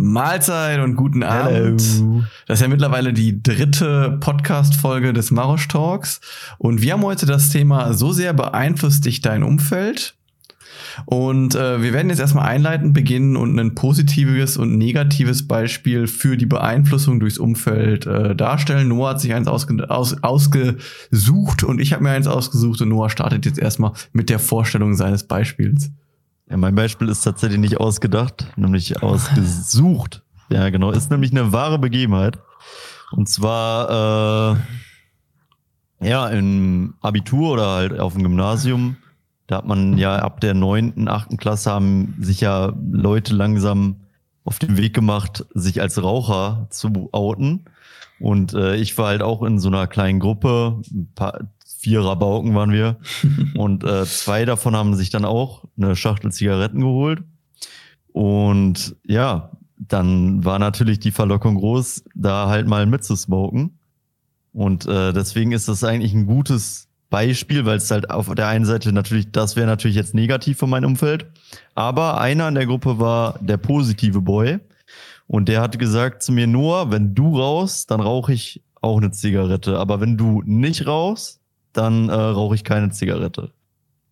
Mahlzeit 0.00 0.80
und 0.80 0.96
guten 0.96 1.22
Abend. 1.22 1.82
Hello. 1.82 2.24
Das 2.46 2.58
ist 2.58 2.62
ja 2.62 2.68
mittlerweile 2.68 3.12
die 3.12 3.42
dritte 3.42 4.16
Podcast-Folge 4.20 5.12
des 5.12 5.30
Marosch 5.30 5.68
Talks. 5.68 6.20
Und 6.58 6.80
wir 6.80 6.94
haben 6.94 7.02
heute 7.02 7.26
das 7.26 7.50
Thema 7.50 7.92
So 7.92 8.12
sehr 8.12 8.32
beeinflusst 8.32 9.04
dich 9.04 9.20
dein 9.20 9.42
Umfeld. 9.42 10.14
Und 11.06 11.54
äh, 11.54 11.82
wir 11.82 11.92
werden 11.92 12.08
jetzt 12.08 12.20
erstmal 12.20 12.48
einleitend 12.48 12.94
beginnen 12.94 13.36
und 13.36 13.58
ein 13.58 13.74
positives 13.74 14.56
und 14.56 14.78
negatives 14.78 15.46
Beispiel 15.46 16.06
für 16.06 16.36
die 16.36 16.46
Beeinflussung 16.46 17.20
durchs 17.20 17.38
Umfeld 17.38 18.06
äh, 18.06 18.34
darstellen. 18.34 18.88
Noah 18.88 19.10
hat 19.10 19.20
sich 19.20 19.34
eins 19.34 19.48
ausge 19.48 19.88
aus 19.90 20.22
ausgesucht 20.22 21.62
und 21.64 21.80
ich 21.80 21.92
habe 21.92 22.04
mir 22.04 22.10
eins 22.10 22.26
ausgesucht 22.26 22.80
und 22.80 22.88
Noah 22.88 23.10
startet 23.10 23.46
jetzt 23.46 23.58
erstmal 23.58 23.92
mit 24.12 24.30
der 24.30 24.38
Vorstellung 24.38 24.94
seines 24.94 25.24
Beispiels. 25.24 25.90
Ja, 26.50 26.56
mein 26.56 26.74
Beispiel 26.74 27.08
ist 27.08 27.22
tatsächlich 27.22 27.60
nicht 27.60 27.78
ausgedacht, 27.78 28.46
nämlich 28.56 29.02
ausgesucht. 29.02 30.22
Ja, 30.52 30.68
genau, 30.68 30.90
ist 30.90 31.12
nämlich 31.12 31.30
eine 31.30 31.52
wahre 31.52 31.78
Begebenheit. 31.78 32.40
Und 33.12 33.28
zwar, 33.28 34.56
äh, 36.00 36.08
ja, 36.08 36.26
im 36.26 36.94
Abitur 37.00 37.52
oder 37.52 37.68
halt 37.68 38.00
auf 38.00 38.14
dem 38.14 38.24
Gymnasium, 38.24 38.96
da 39.46 39.58
hat 39.58 39.66
man 39.66 39.96
ja 39.96 40.16
ab 40.16 40.40
der 40.40 40.54
neunten, 40.54 41.06
achten 41.06 41.36
Klasse 41.36 41.70
haben 41.70 42.16
sich 42.18 42.40
ja 42.40 42.72
Leute 42.90 43.32
langsam 43.32 44.00
auf 44.42 44.58
den 44.58 44.76
Weg 44.76 44.92
gemacht, 44.92 45.46
sich 45.54 45.80
als 45.80 46.02
Raucher 46.02 46.66
zu 46.70 47.10
outen. 47.12 47.66
Und 48.18 48.52
äh, 48.54 48.74
ich 48.74 48.98
war 48.98 49.06
halt 49.06 49.22
auch 49.22 49.44
in 49.44 49.60
so 49.60 49.68
einer 49.68 49.86
kleinen 49.86 50.18
Gruppe, 50.18 50.82
ein 50.90 51.12
paar, 51.14 51.42
vier 51.80 52.02
Rabauken 52.02 52.54
waren 52.54 52.72
wir. 52.72 52.98
und 53.54 53.84
äh, 53.84 54.04
zwei 54.04 54.44
davon 54.44 54.76
haben 54.76 54.94
sich 54.94 55.10
dann 55.10 55.24
auch 55.24 55.64
eine 55.76 55.96
Schachtel 55.96 56.30
Zigaretten 56.30 56.80
geholt. 56.80 57.22
Und 58.12 58.96
ja, 59.06 59.50
dann 59.76 60.44
war 60.44 60.58
natürlich 60.58 61.00
die 61.00 61.10
Verlockung 61.10 61.56
groß, 61.56 62.04
da 62.14 62.48
halt 62.48 62.66
mal 62.66 62.86
mitzusmoken. 62.86 63.78
Und 64.52 64.86
äh, 64.86 65.12
deswegen 65.12 65.52
ist 65.52 65.68
das 65.68 65.84
eigentlich 65.84 66.12
ein 66.12 66.26
gutes 66.26 66.88
Beispiel, 67.08 67.64
weil 67.64 67.78
es 67.78 67.90
halt 67.90 68.10
auf 68.10 68.32
der 68.34 68.48
einen 68.48 68.64
Seite 68.64 68.92
natürlich, 68.92 69.32
das 69.32 69.56
wäre 69.56 69.66
natürlich 69.66 69.96
jetzt 69.96 70.14
negativ 70.14 70.58
für 70.58 70.66
mein 70.66 70.84
Umfeld. 70.84 71.26
Aber 71.74 72.20
einer 72.20 72.48
in 72.48 72.54
der 72.54 72.66
Gruppe 72.66 72.98
war 72.98 73.38
der 73.40 73.56
positive 73.56 74.20
Boy. 74.20 74.58
Und 75.26 75.48
der 75.48 75.60
hat 75.60 75.78
gesagt 75.78 76.22
zu 76.22 76.32
mir, 76.32 76.46
Noah, 76.46 76.90
wenn 76.90 77.14
du 77.14 77.38
rauchst, 77.38 77.90
dann 77.90 78.00
rauche 78.00 78.32
ich 78.32 78.62
auch 78.80 78.98
eine 78.98 79.12
Zigarette. 79.12 79.78
Aber 79.78 80.00
wenn 80.00 80.16
du 80.16 80.42
nicht 80.44 80.86
rauchst, 80.86 81.39
dann 81.72 82.08
äh, 82.08 82.14
rauche 82.14 82.54
ich 82.54 82.64
keine 82.64 82.90
Zigarette. 82.90 83.52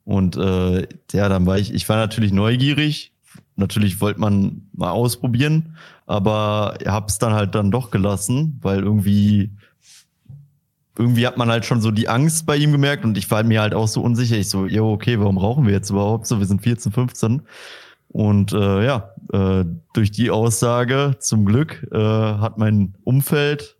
Und 0.04 0.36
äh, 0.36 0.86
ja, 1.12 1.28
dann 1.28 1.46
war 1.46 1.58
ich, 1.58 1.74
ich 1.74 1.88
war 1.88 1.96
natürlich 1.96 2.32
neugierig. 2.32 3.12
Natürlich 3.56 4.00
wollte 4.00 4.20
man 4.20 4.68
mal 4.72 4.90
ausprobieren, 4.90 5.76
aber 6.06 6.78
hab's 6.86 7.18
dann 7.18 7.34
halt 7.34 7.54
dann 7.54 7.70
doch 7.70 7.90
gelassen, 7.90 8.58
weil 8.62 8.82
irgendwie 8.82 9.50
irgendwie 10.98 11.26
hat 11.26 11.36
man 11.36 11.48
halt 11.48 11.64
schon 11.64 11.80
so 11.80 11.90
die 11.90 12.08
Angst 12.08 12.44
bei 12.44 12.56
ihm 12.56 12.72
gemerkt 12.72 13.04
und 13.04 13.16
ich 13.16 13.30
war 13.30 13.42
mir 13.44 13.60
halt 13.60 13.72
auch 13.72 13.86
so 13.86 14.02
unsicher. 14.02 14.36
Ich 14.36 14.48
so, 14.48 14.66
jo, 14.66 14.92
okay, 14.92 15.18
warum 15.20 15.38
rauchen 15.38 15.64
wir 15.64 15.72
jetzt 15.72 15.90
überhaupt 15.90 16.26
so? 16.26 16.40
Wir 16.40 16.46
sind 16.46 16.62
14, 16.62 16.90
15. 16.90 17.42
Und 18.08 18.52
äh, 18.52 18.84
ja, 18.84 19.14
äh, 19.32 19.64
durch 19.92 20.10
die 20.10 20.30
Aussage 20.30 21.16
zum 21.20 21.44
Glück 21.44 21.86
äh, 21.92 21.98
hat 21.98 22.58
mein 22.58 22.94
Umfeld 23.04 23.77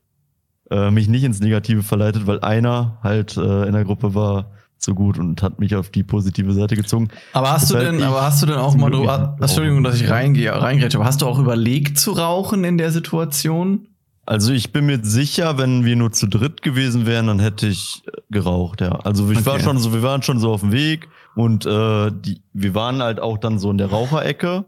äh, 0.71 0.91
mich 0.91 1.09
nicht 1.09 1.25
ins 1.25 1.41
Negative 1.41 1.83
verleitet, 1.83 2.27
weil 2.27 2.41
einer 2.41 2.99
halt 3.03 3.37
äh, 3.37 3.67
in 3.67 3.73
der 3.73 3.85
Gruppe 3.85 4.15
war 4.15 4.51
so 4.81 4.95
gut 4.95 5.19
und 5.19 5.43
hat 5.43 5.59
mich 5.59 5.75
auf 5.75 5.91
die 5.91 6.05
positive 6.05 6.53
Seite 6.53 6.77
gezogen. 6.77 7.09
Aber 7.33 7.51
hast 7.51 7.71
Deshalb 7.71 7.87
du 7.87 7.93
denn, 7.99 8.03
aber 8.03 8.23
hast 8.23 8.43
du 8.43 8.47
denn 8.47 8.57
auch 8.57 8.77
mal 8.77 8.91
drüber, 8.91 9.35
nicht 9.41 9.49
Entschuldigung, 9.51 9.83
dass 9.83 10.01
ich 10.01 10.09
reingehe, 10.09 10.53
reingrätsche, 10.53 10.99
aber 10.99 11.07
hast 11.07 11.21
du 11.23 11.27
auch 11.27 11.39
überlegt 11.39 11.99
zu 11.99 12.13
rauchen 12.13 12.63
in 12.65 12.79
der 12.79 12.93
Situation? 12.93 13.89
Also 14.25 14.53
ich 14.53 14.73
bin 14.73 14.87
mir 14.87 15.01
sicher, 15.03 15.57
wenn 15.59 15.85
wir 15.87 15.97
nur 15.97 16.13
zu 16.13 16.27
dritt 16.27 16.61
gewesen 16.63 17.07
wären, 17.07 17.27
dann 17.29 17.41
hätte 17.41 17.67
ich 17.67 18.03
äh, 18.07 18.21
geraucht, 18.31 18.81
ja. 18.83 18.93
Also 19.01 19.29
ich 19.31 19.45
war 19.47 19.55
Okay. 19.55 19.65
schon 19.65 19.79
so, 19.79 19.93
wir 19.95 20.03
waren 20.03 20.23
schon 20.23 20.39
so 20.39 20.53
auf 20.53 20.61
dem 20.61 20.71
Weg 20.71 21.09
und 21.35 21.65
äh, 21.67 22.13
die, 22.13 22.41
wir 22.53 22.75
waren 22.75 23.03
halt 23.03 23.21
auch 23.21 23.39
dann 23.39 23.59
so 23.59 23.71
in 23.71 23.79
der 23.79 23.89
Raucherecke 23.89 24.65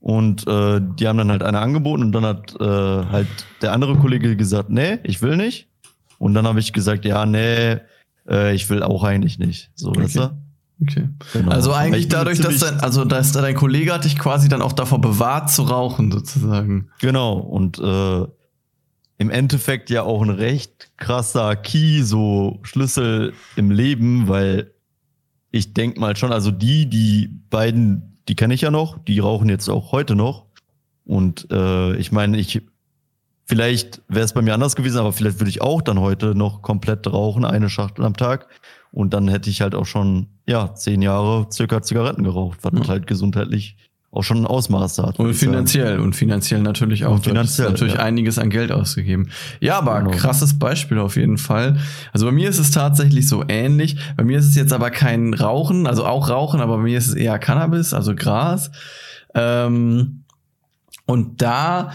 und 0.00 0.46
äh, 0.46 0.80
die 0.98 1.06
haben 1.06 1.18
dann 1.18 1.30
halt 1.30 1.42
eine 1.42 1.58
angeboten 1.60 2.02
und 2.04 2.12
dann 2.12 2.24
hat 2.24 2.54
äh, 2.60 2.64
halt 2.64 3.28
der 3.62 3.72
andere 3.72 3.96
Kollege 3.96 4.36
gesagt, 4.36 4.70
nee, 4.70 4.98
ich 5.04 5.22
will 5.22 5.36
nicht. 5.36 5.68
Und 6.18 6.34
dann 6.34 6.46
habe 6.46 6.60
ich 6.60 6.72
gesagt, 6.72 7.04
ja, 7.04 7.24
nee, 7.26 7.78
äh, 8.28 8.54
ich 8.54 8.68
will 8.70 8.82
auch 8.82 9.04
eigentlich 9.04 9.38
nicht. 9.38 9.70
So, 9.74 9.94
weißt 9.94 10.18
Okay. 10.18 10.28
du? 10.28 10.40
Okay. 10.82 11.08
Genau. 11.34 11.50
Also 11.50 11.72
eigentlich 11.74 12.08
dadurch, 12.08 12.40
dass 12.40 12.58
dein, 12.58 12.80
also 12.80 13.04
dass 13.04 13.32
dein 13.32 13.54
Kollege 13.54 13.92
hat 13.92 14.04
dich 14.04 14.18
quasi 14.18 14.48
dann 14.48 14.62
auch 14.62 14.72
davor 14.72 15.00
bewahrt 15.00 15.50
zu 15.50 15.62
rauchen, 15.64 16.10
sozusagen. 16.10 16.88
Genau, 17.00 17.34
und 17.34 17.78
äh, 17.78 18.26
im 19.18 19.28
Endeffekt 19.28 19.90
ja 19.90 20.02
auch 20.02 20.22
ein 20.22 20.30
recht 20.30 20.90
krasser 20.96 21.54
Key, 21.56 22.02
so 22.02 22.60
Schlüssel 22.62 23.34
im 23.56 23.70
Leben, 23.70 24.28
weil 24.28 24.72
ich 25.50 25.74
denk 25.74 25.98
mal 25.98 26.16
schon, 26.16 26.32
also 26.32 26.50
die, 26.50 26.86
die 26.88 27.28
beiden, 27.50 28.09
die 28.28 28.36
kenne 28.36 28.54
ich 28.54 28.60
ja 28.62 28.70
noch, 28.70 28.98
die 28.98 29.18
rauchen 29.18 29.48
jetzt 29.48 29.68
auch 29.68 29.92
heute 29.92 30.14
noch. 30.14 30.46
Und 31.04 31.48
äh, 31.50 31.96
ich 31.96 32.12
meine, 32.12 32.38
ich 32.38 32.62
vielleicht 33.46 34.00
wäre 34.06 34.24
es 34.24 34.32
bei 34.32 34.42
mir 34.42 34.54
anders 34.54 34.76
gewesen, 34.76 34.98
aber 34.98 35.12
vielleicht 35.12 35.40
würde 35.40 35.50
ich 35.50 35.60
auch 35.60 35.82
dann 35.82 35.98
heute 35.98 36.34
noch 36.36 36.62
komplett 36.62 37.06
rauchen, 37.12 37.44
eine 37.44 37.68
Schachtel 37.68 38.04
am 38.04 38.16
Tag. 38.16 38.46
Und 38.92 39.12
dann 39.12 39.28
hätte 39.28 39.50
ich 39.50 39.60
halt 39.60 39.74
auch 39.74 39.86
schon, 39.86 40.28
ja, 40.46 40.74
zehn 40.74 41.02
Jahre 41.02 41.48
circa 41.50 41.82
Zigaretten 41.82 42.22
geraucht, 42.24 42.60
was 42.62 42.72
Ja. 42.74 42.88
halt 42.88 43.06
gesundheitlich 43.06 43.76
auch 44.12 44.22
schon 44.22 44.38
ein 44.38 44.46
Ausmaß 44.46 44.98
hat. 44.98 45.18
Und 45.20 45.30
ich 45.30 45.38
sagen. 45.38 45.52
finanziell 45.52 46.00
und 46.00 46.16
finanziell 46.16 46.60
natürlich 46.62 47.04
auch. 47.06 47.12
Und 47.14 47.24
finanziell, 47.24 47.66
Du 47.68 47.72
hast 47.72 47.80
natürlich 47.80 47.94
ja. 47.94 48.00
einiges 48.04 48.38
an 48.38 48.50
Geld 48.50 48.72
ausgegeben. 48.72 49.28
Ja, 49.60 49.78
aber 49.78 50.00
Genau. 50.02 50.10
krasses 50.16 50.58
Beispiel 50.58 50.98
auf 50.98 51.16
jeden 51.16 51.38
Fall. 51.38 51.78
Also 52.12 52.26
bei 52.26 52.32
mir 52.32 52.48
ist 52.48 52.58
es 52.58 52.72
tatsächlich 52.72 53.28
so 53.28 53.44
ähnlich. 53.46 53.96
Bei 54.16 54.24
mir 54.24 54.38
ist 54.38 54.46
es 54.46 54.56
jetzt 54.56 54.72
aber 54.72 54.90
kein 54.90 55.32
Rauchen, 55.32 55.86
also 55.86 56.04
auch 56.06 56.28
Rauchen, 56.28 56.60
aber 56.60 56.78
bei 56.78 56.82
mir 56.82 56.98
ist 56.98 57.06
es 57.06 57.14
eher 57.14 57.38
Cannabis, 57.38 57.94
also 57.94 58.16
Gras. 58.16 58.72
Ähm, 59.34 60.24
und 61.06 61.40
da 61.40 61.92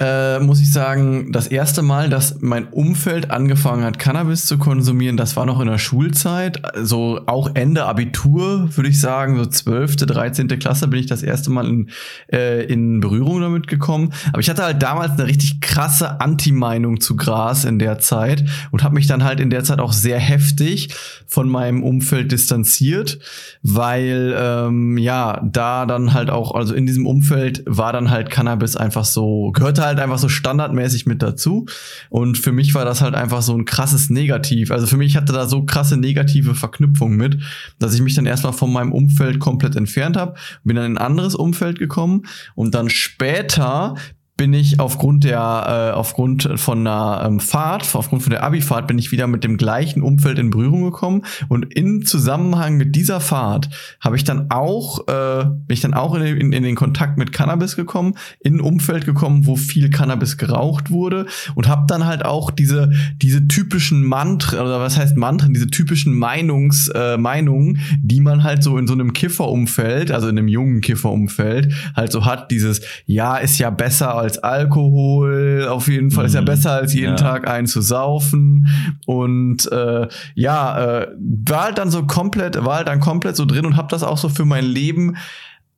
äh, 0.00 0.40
muss 0.40 0.60
ich 0.60 0.72
sagen, 0.72 1.30
das 1.30 1.46
erste 1.46 1.82
Mal, 1.82 2.08
dass 2.08 2.40
mein 2.40 2.68
Umfeld 2.68 3.30
angefangen 3.30 3.84
hat, 3.84 3.98
Cannabis 3.98 4.46
zu 4.46 4.56
konsumieren, 4.56 5.18
das 5.18 5.36
war 5.36 5.44
noch 5.44 5.60
in 5.60 5.66
der 5.66 5.76
Schulzeit. 5.76 6.64
Also 6.74 7.20
auch 7.26 7.50
Ende 7.52 7.84
Abitur, 7.84 8.74
würde 8.74 8.88
ich 8.88 8.98
sagen, 8.98 9.36
so 9.36 9.44
12., 9.44 9.96
13. 9.96 10.48
Klasse 10.58 10.88
bin 10.88 11.00
ich 11.00 11.06
das 11.06 11.22
erste 11.22 11.50
Mal 11.50 11.66
in, 11.68 11.90
äh, 12.32 12.64
in 12.64 13.00
Berührung 13.00 13.42
damit 13.42 13.66
gekommen. 13.66 14.14
Aber 14.28 14.40
ich 14.40 14.48
hatte 14.48 14.64
halt 14.64 14.82
damals 14.82 15.12
eine 15.12 15.26
richtig 15.26 15.60
krasse 15.60 16.18
Anti-Meinung 16.18 17.00
zu 17.00 17.14
Gras 17.16 17.66
in 17.66 17.78
der 17.78 17.98
Zeit 17.98 18.44
und 18.70 18.82
habe 18.82 18.94
mich 18.94 19.06
dann 19.06 19.22
halt 19.22 19.38
in 19.38 19.50
der 19.50 19.64
Zeit 19.64 19.80
auch 19.80 19.92
sehr 19.92 20.18
heftig 20.18 20.94
von 21.26 21.46
meinem 21.46 21.82
Umfeld 21.82 22.32
distanziert, 22.32 23.18
weil 23.62 24.34
ähm, 24.34 24.96
ja, 24.96 25.42
da 25.44 25.84
dann 25.84 26.14
halt 26.14 26.30
auch, 26.30 26.54
also 26.54 26.74
in 26.74 26.86
diesem 26.86 27.06
Umfeld 27.06 27.62
war 27.66 27.92
dann 27.92 28.10
halt 28.10 28.30
Cannabis 28.30 28.76
einfach 28.76 29.04
so, 29.04 29.52
gehörte 29.52 29.82
halt 29.82 29.89
einfach 29.98 30.18
so 30.18 30.28
standardmäßig 30.28 31.06
mit 31.06 31.22
dazu. 31.22 31.66
Und 32.08 32.38
für 32.38 32.52
mich 32.52 32.74
war 32.74 32.84
das 32.84 33.00
halt 33.00 33.14
einfach 33.14 33.42
so 33.42 33.56
ein 33.56 33.64
krasses 33.64 34.10
Negativ. 34.10 34.70
Also 34.70 34.86
für 34.86 34.96
mich 34.96 35.16
hatte 35.16 35.32
da 35.32 35.46
so 35.46 35.64
krasse 35.64 35.96
negative 35.96 36.54
Verknüpfung 36.54 37.16
mit, 37.16 37.38
dass 37.78 37.94
ich 37.94 38.02
mich 38.02 38.14
dann 38.14 38.26
erstmal 38.26 38.52
von 38.52 38.72
meinem 38.72 38.92
Umfeld 38.92 39.38
komplett 39.38 39.76
entfernt 39.76 40.16
habe, 40.16 40.34
bin 40.64 40.76
dann 40.76 40.86
in 40.86 40.98
ein 40.98 41.04
anderes 41.04 41.34
Umfeld 41.34 41.78
gekommen 41.78 42.22
und 42.54 42.74
dann 42.74 42.90
später 42.90 43.94
bin 44.40 44.54
ich 44.54 44.80
aufgrund 44.80 45.24
der, 45.24 45.90
äh, 45.92 45.94
aufgrund 45.94 46.48
von 46.56 46.78
einer 46.86 47.26
ähm, 47.26 47.40
Fahrt, 47.40 47.86
aufgrund 47.94 48.22
von 48.22 48.30
der 48.30 48.42
Abi-Fahrt, 48.42 48.86
bin 48.86 48.96
ich 48.96 49.12
wieder 49.12 49.26
mit 49.26 49.44
dem 49.44 49.58
gleichen 49.58 50.00
Umfeld 50.02 50.38
in 50.38 50.48
Berührung 50.48 50.82
gekommen. 50.84 51.26
Und 51.50 51.74
in 51.74 52.06
Zusammenhang 52.06 52.78
mit 52.78 52.96
dieser 52.96 53.20
Fahrt 53.20 53.68
habe 54.00 54.16
ich 54.16 54.24
dann 54.24 54.46
auch, 54.50 55.06
äh, 55.08 55.44
bin 55.44 55.74
ich 55.74 55.80
dann 55.82 55.92
auch 55.92 56.14
in, 56.14 56.22
den- 56.22 56.38
in, 56.38 56.52
in 56.54 56.62
den 56.62 56.74
Kontakt 56.74 57.18
mit 57.18 57.34
Cannabis 57.34 57.76
gekommen, 57.76 58.14
in 58.42 58.54
ein 58.54 58.60
Umfeld 58.62 59.04
gekommen, 59.04 59.44
wo 59.44 59.56
viel 59.56 59.90
Cannabis 59.90 60.38
geraucht 60.38 60.90
wurde 60.90 61.26
und 61.54 61.68
habe 61.68 61.84
dann 61.86 62.06
halt 62.06 62.24
auch 62.24 62.50
diese, 62.50 62.90
diese 63.20 63.46
typischen 63.46 64.04
Mantren, 64.06 64.60
oder 64.60 64.80
was 64.80 64.96
heißt 64.96 65.18
Mantren, 65.18 65.52
diese 65.52 65.66
typischen 65.66 66.14
Meinungs, 66.14 66.88
äh, 66.94 67.18
Meinungen, 67.18 67.78
die 68.02 68.22
man 68.22 68.42
halt 68.42 68.62
so 68.62 68.78
in 68.78 68.86
so 68.86 68.94
einem 68.94 69.12
Kifferumfeld, 69.12 70.10
also 70.12 70.28
in 70.28 70.38
einem 70.38 70.48
jungen 70.48 70.80
Kifferumfeld, 70.80 71.74
halt 71.94 72.10
so 72.10 72.24
hat, 72.24 72.50
dieses, 72.50 72.80
ja, 73.04 73.36
ist 73.36 73.58
ja 73.58 73.68
besser 73.68 74.14
als 74.14 74.29
Alkohol, 74.38 75.66
auf 75.68 75.88
jeden 75.88 76.10
Fall 76.10 76.26
ist 76.26 76.34
ja 76.34 76.40
Mhm. 76.40 76.46
besser 76.46 76.72
als 76.72 76.94
jeden 76.94 77.10
Ja. 77.10 77.16
Tag 77.16 77.48
einen 77.48 77.66
zu 77.66 77.80
saufen 77.80 78.68
und 79.06 79.70
äh, 79.70 80.08
ja, 80.34 80.98
äh, 81.00 81.08
war 81.46 81.64
halt 81.64 81.78
dann 81.78 81.90
so 81.90 82.04
komplett, 82.06 82.62
war 82.64 82.76
halt 82.76 82.88
dann 82.88 83.00
komplett 83.00 83.36
so 83.36 83.44
drin 83.44 83.66
und 83.66 83.76
habe 83.76 83.88
das 83.90 84.02
auch 84.02 84.18
so 84.18 84.28
für 84.28 84.44
mein 84.44 84.64
Leben 84.64 85.16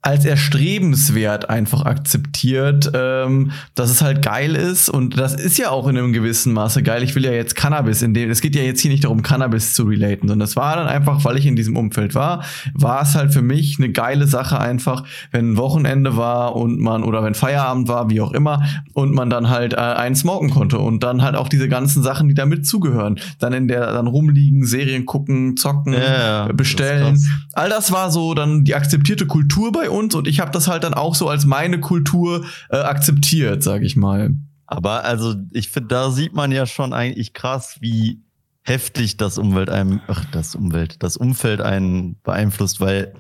als 0.03 0.25
erstrebenswert 0.25 1.49
einfach 1.49 1.85
akzeptiert, 1.85 2.91
ähm, 2.93 3.53
dass 3.77 3.89
es 3.89 4.03
halt 4.03 4.21
geil 4.21 4.57
ist 4.57 4.89
und 4.89 5.17
das 5.17 5.35
ist 5.35 5.59
ja 5.59 5.71
auch 5.71 5.87
in 5.87 5.97
einem 5.97 6.13
gewissen 6.13 6.53
Maße 6.53 6.83
geil. 6.83 7.05
Ich 7.05 7.15
will 7.15 7.25
ja 7.25 7.31
jetzt 7.31 7.55
Cannabis 7.55 8.03
in 8.03 8.13
dem, 8.13 8.29
es 8.29 8.41
geht 8.41 8.57
ja 8.57 8.63
jetzt 8.63 8.81
hier 8.81 8.91
nicht 8.91 9.05
darum, 9.05 9.23
Cannabis 9.23 9.75
zu 9.75 9.85
relaten, 9.85 10.27
sondern 10.27 10.45
es 10.45 10.57
war 10.57 10.75
dann 10.75 10.89
einfach, 10.89 11.25
weil 11.25 11.37
ich 11.37 11.47
in 11.47 11.55
diesem 11.55 11.77
Umfeld 11.77 12.17
war, 12.17 12.43
war 12.75 13.03
es 13.03 13.15
halt 13.15 13.33
für 13.33 13.43
mich 13.43 13.77
eine 13.79 13.93
geile 13.93 14.27
Sache 14.27 14.59
einfach, 14.59 15.05
wenn 15.31 15.53
ein 15.53 15.57
Wochenende 15.57 16.17
war 16.17 16.57
und 16.57 16.81
man 16.81 17.05
oder 17.05 17.23
wenn 17.23 17.35
Feierabend 17.35 17.87
war, 17.87 18.11
wie 18.11 18.21
auch 18.21 18.33
immer, 18.33 18.65
und 18.95 19.15
man 19.15 19.31
dann 19.31 19.51
halt 19.51 19.75
äh, 19.75 19.77
einen 19.77 20.17
smoken 20.17 20.51
konnte 20.51 20.81
und 20.81 21.05
dann 21.05 21.23
halt 21.23 21.37
auch 21.37 21.49
diese 21.49 21.69
ganzen 21.69 22.03
Sachen, 22.03 22.29
die 22.29 22.35
damit 22.35 22.67
zugehören, 22.67 23.21
dann 23.39 23.53
in 23.53 23.69
der 23.69 23.93
dann 23.93 24.09
rumliegen, 24.09 24.67
Serien 24.67 25.07
gucken, 25.07 25.57
zocken, 25.57 25.93
ja, 25.93 26.49
bestellen. 26.53 27.15
das 27.15 27.29
All 27.53 27.69
das 27.69 27.93
war 27.93 28.11
so 28.11 28.35
dann 28.35 28.65
die 28.65 28.75
akzeptierte 28.75 29.27
Kultur 29.27 29.71
bei 29.71 29.92
uns 29.93 30.15
und 30.15 30.27
ich 30.27 30.41
habe 30.41 30.51
das 30.51 30.69
halt 30.69 30.85
dann 30.85 30.95
auch 30.95 31.15
so 31.15 31.29
als 31.29 31.45
meine 31.45 31.81
Kultur 31.81 32.45
äh, 32.71 32.77
akzeptiert, 32.77 33.63
sag 33.63 33.83
ich 33.83 33.97
mal. 33.97 34.35
Aber 34.67 35.05
also, 35.05 35.35
ich 35.53 35.69
finde, 35.69 35.89
da 35.89 36.11
sieht 36.11 36.33
man 36.33 36.51
ja 36.51 36.67
schon 36.67 36.93
eigentlich 36.93 37.35
krass, 37.35 37.77
wie 37.81 38.23
heftig 38.63 39.17
das 39.17 39.39
Umwelt 39.39 39.69
einem, 39.71 40.01
ach, 40.09 40.25
das 40.33 40.55
Umwelt, 40.55 41.03
das 41.03 41.17
Umfeld 41.17 41.61
einen 41.61 42.17
beeinflusst, 42.23 42.81
weil 42.81 43.13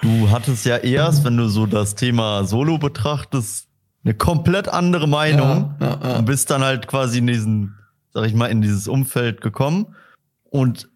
du 0.00 0.30
hattest 0.30 0.64
ja 0.66 0.78
erst, 0.78 1.24
wenn 1.24 1.36
du 1.36 1.48
so 1.48 1.66
das 1.66 1.94
Thema 1.94 2.44
Solo 2.44 2.78
betrachtest, 2.78 3.68
eine 4.04 4.14
komplett 4.14 4.68
andere 4.68 5.06
Meinung 5.06 5.76
Ja, 5.80 5.86
ja, 5.86 6.00
ja. 6.02 6.18
und 6.18 6.24
bist 6.24 6.50
dann 6.50 6.62
halt 6.62 6.88
quasi 6.88 7.18
in 7.18 7.28
diesen, 7.28 7.76
sag 8.12 8.26
ich 8.26 8.34
mal, 8.34 8.46
in 8.46 8.62
dieses 8.62 8.88
Umfeld 8.88 9.40
gekommen 9.40 9.94
und 10.50 10.88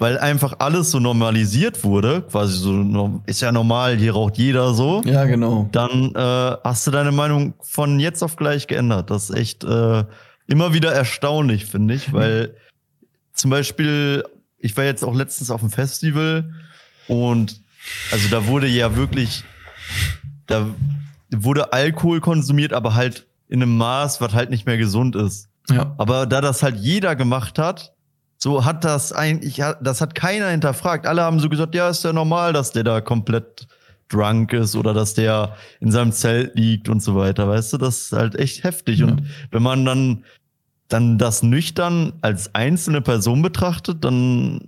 weil 0.00 0.18
einfach 0.18 0.54
alles 0.60 0.90
so 0.90 0.98
normalisiert 0.98 1.84
wurde, 1.84 2.22
quasi 2.22 2.56
so, 2.56 3.20
ist 3.26 3.42
ja 3.42 3.52
normal, 3.52 3.98
hier 3.98 4.14
raucht 4.14 4.38
jeder 4.38 4.72
so 4.72 5.02
Ja, 5.04 5.26
genau. 5.26 5.68
dann 5.72 6.14
äh, 6.14 6.56
hast 6.64 6.86
du 6.86 6.90
deine 6.90 7.12
Meinung 7.12 7.52
von 7.60 8.00
jetzt 8.00 8.22
auf 8.22 8.36
gleich 8.36 8.66
geändert. 8.66 9.10
Das 9.10 9.28
ist 9.28 9.36
echt 9.36 9.62
äh, 9.62 10.04
immer 10.46 10.72
wieder 10.72 10.92
erstaunlich, 10.92 11.66
finde 11.66 11.94
ich, 11.94 12.14
weil 12.14 12.56
zum 13.34 13.50
Beispiel, 13.50 14.24
ich 14.58 14.74
war 14.76 14.84
jetzt 14.84 15.04
auch 15.04 15.14
letztens 15.14 15.50
auf 15.50 15.60
dem 15.60 15.70
Festival 15.70 16.50
und 17.06 17.60
also 18.10 18.28
da 18.30 18.46
wurde 18.46 18.68
ja 18.68 18.96
wirklich, 18.96 19.44
da 20.46 20.66
wurde 21.30 21.74
Alkohol 21.74 22.20
konsumiert, 22.20 22.72
aber 22.72 22.94
halt 22.94 23.26
in 23.48 23.62
einem 23.62 23.76
Maß, 23.76 24.22
was 24.22 24.32
halt 24.32 24.48
nicht 24.48 24.64
mehr 24.64 24.78
gesund 24.78 25.14
ist. 25.14 25.50
Ja. 25.68 25.94
Aber 25.98 26.24
da 26.24 26.40
das 26.40 26.62
halt 26.62 26.76
jeder 26.76 27.16
gemacht 27.16 27.58
hat, 27.58 27.92
so 28.42 28.64
hat 28.64 28.84
das 28.84 29.12
eigentlich, 29.12 29.62
das 29.82 30.00
hat 30.00 30.14
keiner 30.14 30.48
hinterfragt. 30.48 31.06
Alle 31.06 31.22
haben 31.22 31.40
so 31.40 31.48
gesagt, 31.48 31.74
ja, 31.74 31.90
ist 31.90 32.04
ja 32.04 32.12
normal, 32.12 32.52
dass 32.52 32.72
der 32.72 32.84
da 32.84 33.00
komplett 33.00 33.66
drunk 34.08 34.52
ist 34.54 34.76
oder 34.76 34.94
dass 34.94 35.14
der 35.14 35.56
in 35.80 35.92
seinem 35.92 36.12
Zelt 36.12 36.54
liegt 36.56 36.88
und 36.88 37.02
so 37.02 37.14
weiter. 37.14 37.48
Weißt 37.48 37.72
du, 37.74 37.78
das 37.78 38.02
ist 38.02 38.12
halt 38.12 38.36
echt 38.36 38.64
heftig. 38.64 39.00
Ja. 39.00 39.06
Und 39.06 39.22
wenn 39.50 39.62
man 39.62 39.84
dann, 39.84 40.24
dann 40.88 41.18
das 41.18 41.42
nüchtern 41.42 42.14
als 42.22 42.54
einzelne 42.54 43.02
Person 43.02 43.42
betrachtet, 43.42 44.04
dann 44.04 44.62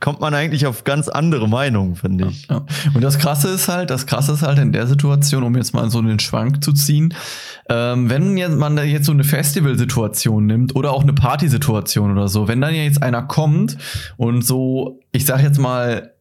kommt 0.00 0.20
man 0.20 0.34
eigentlich 0.34 0.66
auf 0.66 0.84
ganz 0.84 1.08
andere 1.08 1.48
Meinungen, 1.48 1.96
finde 1.96 2.28
ich. 2.28 2.48
Ja. 2.48 2.64
Und 2.94 3.02
das 3.02 3.18
Krasse 3.18 3.48
ist 3.48 3.68
halt, 3.68 3.90
das 3.90 4.06
Krasse 4.06 4.32
ist 4.32 4.42
halt 4.42 4.58
in 4.58 4.72
der 4.72 4.86
Situation, 4.86 5.42
um 5.42 5.56
jetzt 5.56 5.74
mal 5.74 5.90
so 5.90 5.98
einen 5.98 6.18
Schwank 6.18 6.62
zu 6.62 6.72
ziehen, 6.72 7.14
ähm, 7.68 8.10
wenn 8.10 8.36
jetzt 8.36 8.56
man 8.56 8.76
da 8.76 8.82
jetzt 8.82 9.06
so 9.06 9.12
eine 9.12 9.24
Festivalsituation 9.24 10.46
nimmt 10.46 10.74
oder 10.76 10.92
auch 10.92 11.02
eine 11.02 11.12
Partysituation 11.12 12.12
oder 12.12 12.28
so, 12.28 12.48
wenn 12.48 12.60
dann 12.60 12.74
ja 12.74 12.82
jetzt 12.82 13.02
einer 13.02 13.22
kommt 13.22 13.76
und 14.16 14.44
so, 14.44 15.00
ich 15.12 15.26
sag 15.26 15.42
jetzt 15.42 15.58
mal, 15.58 16.11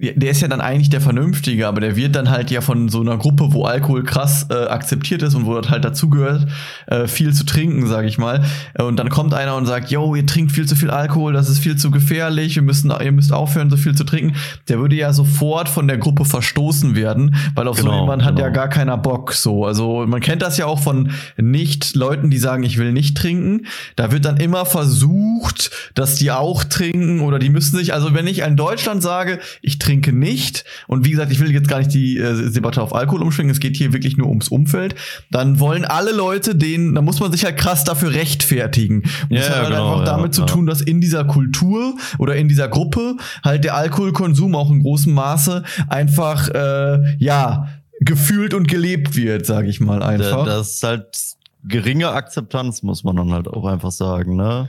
der 0.00 0.30
ist 0.30 0.40
ja 0.40 0.48
dann 0.48 0.60
eigentlich 0.60 0.90
der 0.90 1.00
Vernünftige, 1.00 1.68
aber 1.68 1.80
der 1.80 1.94
wird 1.94 2.16
dann 2.16 2.30
halt 2.30 2.50
ja 2.50 2.60
von 2.60 2.88
so 2.88 3.00
einer 3.00 3.16
Gruppe, 3.16 3.52
wo 3.52 3.64
Alkohol 3.64 4.02
krass 4.02 4.46
äh, 4.50 4.54
akzeptiert 4.54 5.22
ist 5.22 5.36
und 5.36 5.46
wo 5.46 5.54
das 5.54 5.70
halt 5.70 5.84
dazugehört, 5.84 6.48
äh, 6.88 7.06
viel 7.06 7.32
zu 7.32 7.44
trinken, 7.46 7.86
sag 7.86 8.04
ich 8.04 8.18
mal. 8.18 8.44
Äh, 8.74 8.82
Und 8.82 8.96
dann 8.96 9.08
kommt 9.08 9.34
einer 9.34 9.54
und 9.54 9.66
sagt, 9.66 9.92
yo, 9.92 10.16
ihr 10.16 10.26
trinkt 10.26 10.50
viel 10.50 10.66
zu 10.66 10.74
viel 10.74 10.90
Alkohol, 10.90 11.32
das 11.32 11.48
ist 11.48 11.60
viel 11.60 11.76
zu 11.76 11.92
gefährlich, 11.92 12.56
wir 12.56 12.62
müssen, 12.62 12.92
ihr 13.00 13.12
müsst 13.12 13.32
aufhören, 13.32 13.70
so 13.70 13.76
viel 13.76 13.94
zu 13.94 14.02
trinken. 14.02 14.34
Der 14.68 14.80
würde 14.80 14.96
ja 14.96 15.12
sofort 15.12 15.68
von 15.68 15.86
der 15.86 15.98
Gruppe 15.98 16.24
verstoßen 16.24 16.96
werden, 16.96 17.36
weil 17.54 17.68
auf 17.68 17.76
so 17.78 17.84
Genau, 17.84 18.00
jemand 18.00 18.24
hat 18.24 18.34
genau. 18.34 18.48
ja 18.48 18.52
gar 18.52 18.68
keiner 18.68 18.98
Bock. 18.98 19.32
So, 19.32 19.64
also 19.64 20.04
man 20.08 20.20
kennt 20.20 20.42
das 20.42 20.58
ja 20.58 20.66
auch 20.66 20.80
von 20.80 21.12
nicht 21.36 21.94
Leuten, 21.94 22.30
die 22.30 22.38
sagen, 22.38 22.64
ich 22.64 22.78
will 22.78 22.92
nicht 22.92 23.16
trinken. 23.16 23.66
Da 23.94 24.10
wird 24.10 24.24
dann 24.24 24.38
immer 24.38 24.66
versucht, 24.66 25.70
dass 25.94 26.16
die 26.16 26.32
auch 26.32 26.64
trinken 26.64 27.20
oder 27.20 27.38
die 27.38 27.50
müssen 27.50 27.76
sich, 27.76 27.94
also 27.94 28.12
wenn 28.12 28.26
ich 28.26 28.40
in 28.40 28.56
Deutschland 28.56 29.02
sage, 29.02 29.38
ich 29.68 29.78
trinke 29.78 30.12
nicht 30.12 30.64
und 30.86 31.04
wie 31.04 31.10
gesagt, 31.10 31.30
ich 31.30 31.38
will 31.38 31.52
jetzt 31.52 31.68
gar 31.68 31.78
nicht 31.78 31.94
die 31.94 32.18
äh, 32.18 32.50
Debatte 32.50 32.82
auf 32.82 32.94
Alkohol 32.94 33.22
umschwingen, 33.22 33.52
es 33.52 33.60
geht 33.60 33.76
hier 33.76 33.92
wirklich 33.92 34.16
nur 34.16 34.28
ums 34.28 34.48
Umfeld, 34.48 34.94
dann 35.30 35.60
wollen 35.60 35.84
alle 35.84 36.12
Leute 36.12 36.56
den, 36.56 36.94
da 36.94 37.02
muss 37.02 37.20
man 37.20 37.30
sich 37.30 37.44
halt 37.44 37.56
krass 37.56 37.84
dafür 37.84 38.12
rechtfertigen. 38.12 39.02
Und 39.28 39.36
Ja, 39.36 39.38
das 39.38 39.50
hat 39.50 39.56
halt 39.56 39.68
genau, 39.68 39.86
einfach 39.92 40.06
ja, 40.06 40.16
damit 40.16 40.34
zu 40.34 40.40
ja. 40.42 40.46
tun, 40.46 40.66
dass 40.66 40.80
in 40.80 41.00
dieser 41.00 41.24
Kultur 41.24 41.94
oder 42.18 42.36
in 42.36 42.48
dieser 42.48 42.68
Gruppe 42.68 43.16
halt 43.44 43.64
der 43.64 43.76
Alkoholkonsum 43.76 44.54
auch 44.54 44.70
in 44.70 44.80
großem 44.80 45.12
Maße 45.12 45.62
einfach, 45.88 46.48
äh, 46.48 47.16
ja, 47.18 47.68
gefühlt 48.00 48.54
und 48.54 48.68
gelebt 48.68 49.16
wird, 49.16 49.44
sage 49.44 49.68
ich 49.68 49.80
mal 49.80 50.02
einfach. 50.02 50.46
Das 50.46 50.74
ist 50.74 50.82
halt 50.82 51.37
geringe 51.68 52.08
Akzeptanz, 52.10 52.82
muss 52.82 53.04
man 53.04 53.16
dann 53.16 53.32
halt 53.32 53.48
auch 53.48 53.66
einfach 53.66 53.90
sagen, 53.92 54.36
ne? 54.36 54.68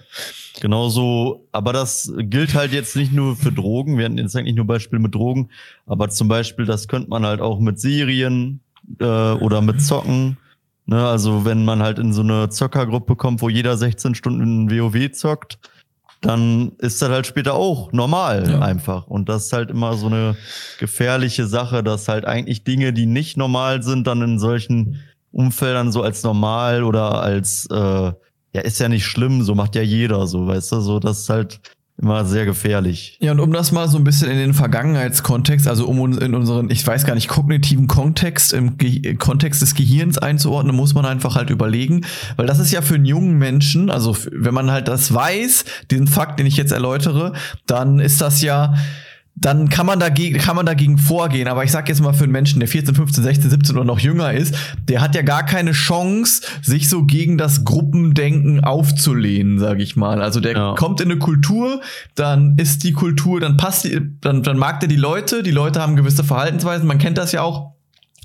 Genauso, 0.59 1.47
aber 1.51 1.71
das 1.73 2.11
gilt 2.17 2.53
halt 2.53 2.73
jetzt 2.73 2.95
nicht 2.95 3.13
nur 3.13 3.35
für 3.35 3.51
Drogen. 3.51 3.97
Wir 3.97 4.05
hatten 4.05 4.17
jetzt 4.17 4.35
eigentlich 4.35 4.55
nur 4.55 4.67
Beispiele 4.67 5.01
mit 5.01 5.15
Drogen, 5.15 5.49
aber 5.85 6.09
zum 6.09 6.27
Beispiel, 6.27 6.65
das 6.65 6.87
könnte 6.87 7.09
man 7.09 7.25
halt 7.25 7.39
auch 7.39 7.59
mit 7.59 7.79
Serien 7.79 8.59
äh, 8.99 9.05
oder 9.05 9.61
mit 9.61 9.81
Zocken. 9.81 10.37
Ne? 10.85 11.07
Also 11.07 11.45
wenn 11.45 11.63
man 11.63 11.81
halt 11.81 11.99
in 11.99 12.11
so 12.13 12.21
eine 12.21 12.49
Zockergruppe 12.49 13.15
kommt, 13.15 13.41
wo 13.41 13.47
jeder 13.49 13.77
16 13.77 14.15
Stunden 14.15 14.69
WoW 14.69 15.11
zockt, 15.11 15.59
dann 16.21 16.73
ist 16.79 17.01
das 17.01 17.09
halt 17.09 17.27
später 17.27 17.53
auch 17.53 17.93
normal 17.93 18.49
Ja. 18.49 18.59
einfach. 18.59 19.07
Und 19.07 19.29
das 19.29 19.45
ist 19.45 19.53
halt 19.53 19.69
immer 19.69 19.95
so 19.95 20.07
eine 20.07 20.35
gefährliche 20.77 21.47
Sache, 21.47 21.81
dass 21.83 22.09
halt 22.09 22.25
eigentlich 22.25 22.65
Dinge, 22.65 22.91
die 22.91 23.05
nicht 23.05 23.37
normal 23.37 23.83
sind, 23.83 24.05
dann 24.07 24.21
in 24.21 24.39
solchen 24.39 24.99
Umfeldern 25.31 25.91
so 25.91 26.01
als 26.01 26.23
normal 26.23 26.83
oder 26.83 27.21
als, 27.21 27.67
äh, 27.71 27.75
ja, 27.75 28.61
ist 28.61 28.79
ja 28.79 28.89
nicht 28.89 29.05
schlimm, 29.05 29.43
so 29.43 29.55
macht 29.55 29.75
ja 29.75 29.81
jeder 29.81 30.25
so, 30.27 30.47
weißt 30.47 30.71
du, 30.71 30.81
so, 30.81 30.99
das 30.99 31.19
ist 31.19 31.29
halt 31.29 31.61
immer 32.01 32.25
sehr 32.25 32.45
gefährlich. 32.45 33.17
Ja, 33.19 33.33
und 33.33 33.39
um 33.39 33.51
das 33.51 33.71
mal 33.71 33.87
so 33.89 33.97
ein 33.97 34.03
bisschen 34.03 34.31
in 34.31 34.37
den 34.37 34.53
Vergangenheitskontext, 34.53 35.67
also 35.67 35.85
um 35.85 35.99
uns 35.99 36.17
in 36.17 36.33
unseren, 36.33 36.69
ich 36.69 36.85
weiß 36.85 37.05
gar 37.05 37.13
nicht, 37.13 37.27
kognitiven 37.27 37.87
Kontext, 37.87 38.53
im 38.53 38.77
Ge 38.77 39.15
Kontext 39.15 39.61
des 39.61 39.75
Gehirns 39.75 40.17
einzuordnen, 40.17 40.75
muss 40.75 40.93
man 40.93 41.05
einfach 41.05 41.35
halt 41.35 41.49
überlegen, 41.49 42.05
weil 42.37 42.47
das 42.47 42.59
ist 42.59 42.71
ja 42.71 42.81
für 42.81 42.95
einen 42.95 43.05
jungen 43.05 43.37
Menschen, 43.37 43.89
also 43.89 44.15
wenn 44.31 44.53
man 44.53 44.71
halt 44.71 44.87
das 44.87 45.13
weiß, 45.13 45.65
diesen 45.91 46.07
Fakt, 46.07 46.39
den 46.39 46.45
ich 46.45 46.57
jetzt 46.57 46.71
erläutere, 46.71 47.33
dann 47.65 47.99
ist 47.99 48.21
das 48.21 48.41
ja, 48.41 48.75
dann 49.41 49.69
kann 49.69 49.85
man 49.85 49.99
dagegen, 49.99 50.37
kann 50.37 50.55
man 50.55 50.65
dagegen 50.65 50.97
vorgehen. 50.97 51.47
Aber 51.47 51.63
ich 51.63 51.71
sag 51.71 51.87
jetzt 51.89 52.01
mal 52.01 52.13
für 52.13 52.23
einen 52.23 52.33
Menschen, 52.33 52.59
der 52.59 52.67
14, 52.67 52.95
15, 52.95 53.23
16, 53.23 53.49
17 53.49 53.75
oder 53.75 53.85
noch 53.85 53.99
jünger 53.99 54.33
ist, 54.33 54.53
der 54.87 55.01
hat 55.01 55.15
ja 55.15 55.21
gar 55.21 55.45
keine 55.45 55.71
Chance, 55.71 56.41
sich 56.61 56.89
so 56.89 57.05
gegen 57.05 57.37
das 57.37 57.63
Gruppendenken 57.63 58.63
aufzulehnen, 58.63 59.59
sag 59.59 59.79
ich 59.79 59.95
mal. 59.95 60.21
Also 60.21 60.39
der 60.39 60.53
Ja. 60.53 60.75
kommt 60.75 61.01
in 61.01 61.11
eine 61.11 61.19
Kultur, 61.19 61.81
dann 62.15 62.57
ist 62.57 62.83
die 62.83 62.93
Kultur, 62.93 63.39
dann 63.39 63.57
passt 63.57 63.85
die, 63.85 63.99
dann, 64.21 64.43
dann 64.43 64.57
mag 64.57 64.79
der 64.79 64.89
die 64.89 64.95
Leute, 64.95 65.43
die 65.43 65.51
Leute 65.51 65.81
haben 65.81 65.95
gewisse 65.95 66.23
Verhaltensweisen, 66.23 66.87
man 66.87 66.97
kennt 66.97 67.17
das 67.17 67.31
ja 67.31 67.41
auch. 67.41 67.73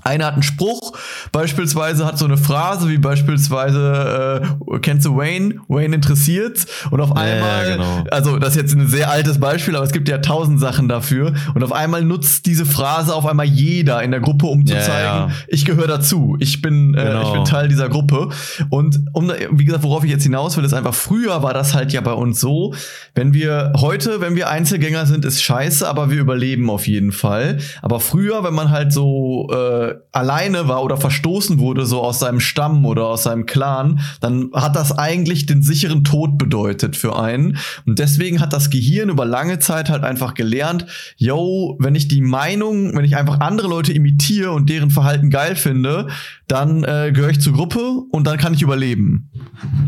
Einer 0.05 0.25
hat 0.27 0.33
einen 0.35 0.43
Spruch, 0.43 0.93
beispielsweise 1.31 2.05
hat 2.05 2.17
so 2.17 2.25
eine 2.25 2.37
Phrase 2.37 2.87
wie 2.89 2.97
beispielsweise, 2.97 4.41
äh, 4.71 4.79
kennst 4.79 5.05
du 5.05 5.17
Wayne? 5.17 5.55
Wayne 5.67 5.95
interessiert 5.95 6.65
und 6.91 7.01
auf 7.01 7.15
einmal, 7.15 7.67
ja, 7.69 7.75
genau. 7.75 8.03
also 8.11 8.37
das 8.39 8.49
ist 8.55 8.61
jetzt 8.61 8.75
ein 8.75 8.87
sehr 8.87 9.09
altes 9.09 9.39
Beispiel, 9.39 9.75
aber 9.75 9.83
es 9.85 9.91
gibt 9.91 10.07
ja 10.07 10.19
tausend 10.19 10.59
Sachen 10.59 10.87
dafür 10.87 11.33
und 11.55 11.63
auf 11.63 11.71
einmal 11.73 12.03
nutzt 12.03 12.45
diese 12.45 12.65
Phrase 12.65 13.13
auf 13.15 13.25
einmal 13.25 13.47
jeder 13.47 14.01
in 14.03 14.11
der 14.11 14.19
Gruppe, 14.19 14.45
um 14.45 14.65
zu 14.65 14.75
Ja, 14.75 14.81
zeigen, 14.81 15.29
ja. 15.29 15.31
ich 15.47 15.65
gehöre 15.65 15.87
dazu, 15.87 16.37
ich 16.39 16.61
bin, 16.61 16.93
äh, 16.93 17.03
Genau. 17.05 17.21
ich 17.23 17.33
bin 17.33 17.45
Teil 17.45 17.67
dieser 17.67 17.89
Gruppe 17.89 18.29
und 18.69 18.99
um, 19.13 19.31
wie 19.51 19.65
gesagt, 19.65 19.83
worauf 19.83 20.03
ich 20.03 20.11
jetzt 20.11 20.23
hinaus 20.23 20.55
will, 20.55 20.63
ist 20.63 20.73
einfach, 20.73 20.93
früher 20.93 21.41
war 21.43 21.53
das 21.53 21.73
halt 21.73 21.91
ja 21.93 22.01
bei 22.01 22.13
uns 22.13 22.39
so, 22.39 22.73
wenn 23.15 23.33
wir 23.33 23.73
heute, 23.77 24.21
wenn 24.21 24.35
wir 24.35 24.49
Einzelgänger 24.49 25.05
sind, 25.05 25.25
ist 25.25 25.41
scheiße, 25.41 25.87
aber 25.87 26.11
wir 26.11 26.19
überleben 26.19 26.69
auf 26.69 26.87
jeden 26.87 27.11
Fall. 27.11 27.57
Aber 27.81 27.99
früher, 27.99 28.43
wenn 28.43 28.53
man 28.53 28.69
halt 28.69 28.93
so 28.93 29.49
äh, 29.51 29.94
alleine 30.11 30.67
war 30.67 30.83
oder 30.83 30.97
verstoßen 30.97 31.59
wurde, 31.59 31.85
so 31.85 32.01
aus 32.01 32.19
seinem 32.19 32.39
Stamm 32.39 32.85
oder 32.85 33.07
aus 33.07 33.23
seinem 33.23 33.45
Clan, 33.45 33.99
dann 34.21 34.49
hat 34.53 34.75
das 34.75 34.97
eigentlich 34.97 35.45
den 35.45 35.61
sicheren 35.61 36.03
Tod 36.03 36.37
bedeutet 36.37 36.95
für 36.95 37.19
einen. 37.19 37.57
Und 37.85 37.99
deswegen 37.99 38.39
hat 38.39 38.53
das 38.53 38.69
Gehirn 38.69 39.09
über 39.09 39.25
lange 39.25 39.59
Zeit 39.59 39.89
halt 39.89 40.03
einfach 40.03 40.33
gelernt, 40.33 40.85
yo, 41.17 41.77
wenn 41.79 41.95
ich 41.95 42.07
die 42.07 42.21
Meinung, 42.21 42.95
wenn 42.95 43.05
ich 43.05 43.15
einfach 43.15 43.39
andere 43.39 43.67
Leute 43.67 43.93
imitiere 43.93 44.51
und 44.51 44.69
deren 44.69 44.91
Verhalten 44.91 45.29
geil 45.29 45.55
finde, 45.55 46.07
dann 46.47 46.83
äh, 46.83 47.11
gehöre 47.13 47.31
ich 47.31 47.41
zur 47.41 47.53
Gruppe 47.53 48.03
und 48.11 48.25
dann 48.25 48.37
kann 48.37 48.53
ich 48.53 48.61
überleben. 48.61 49.29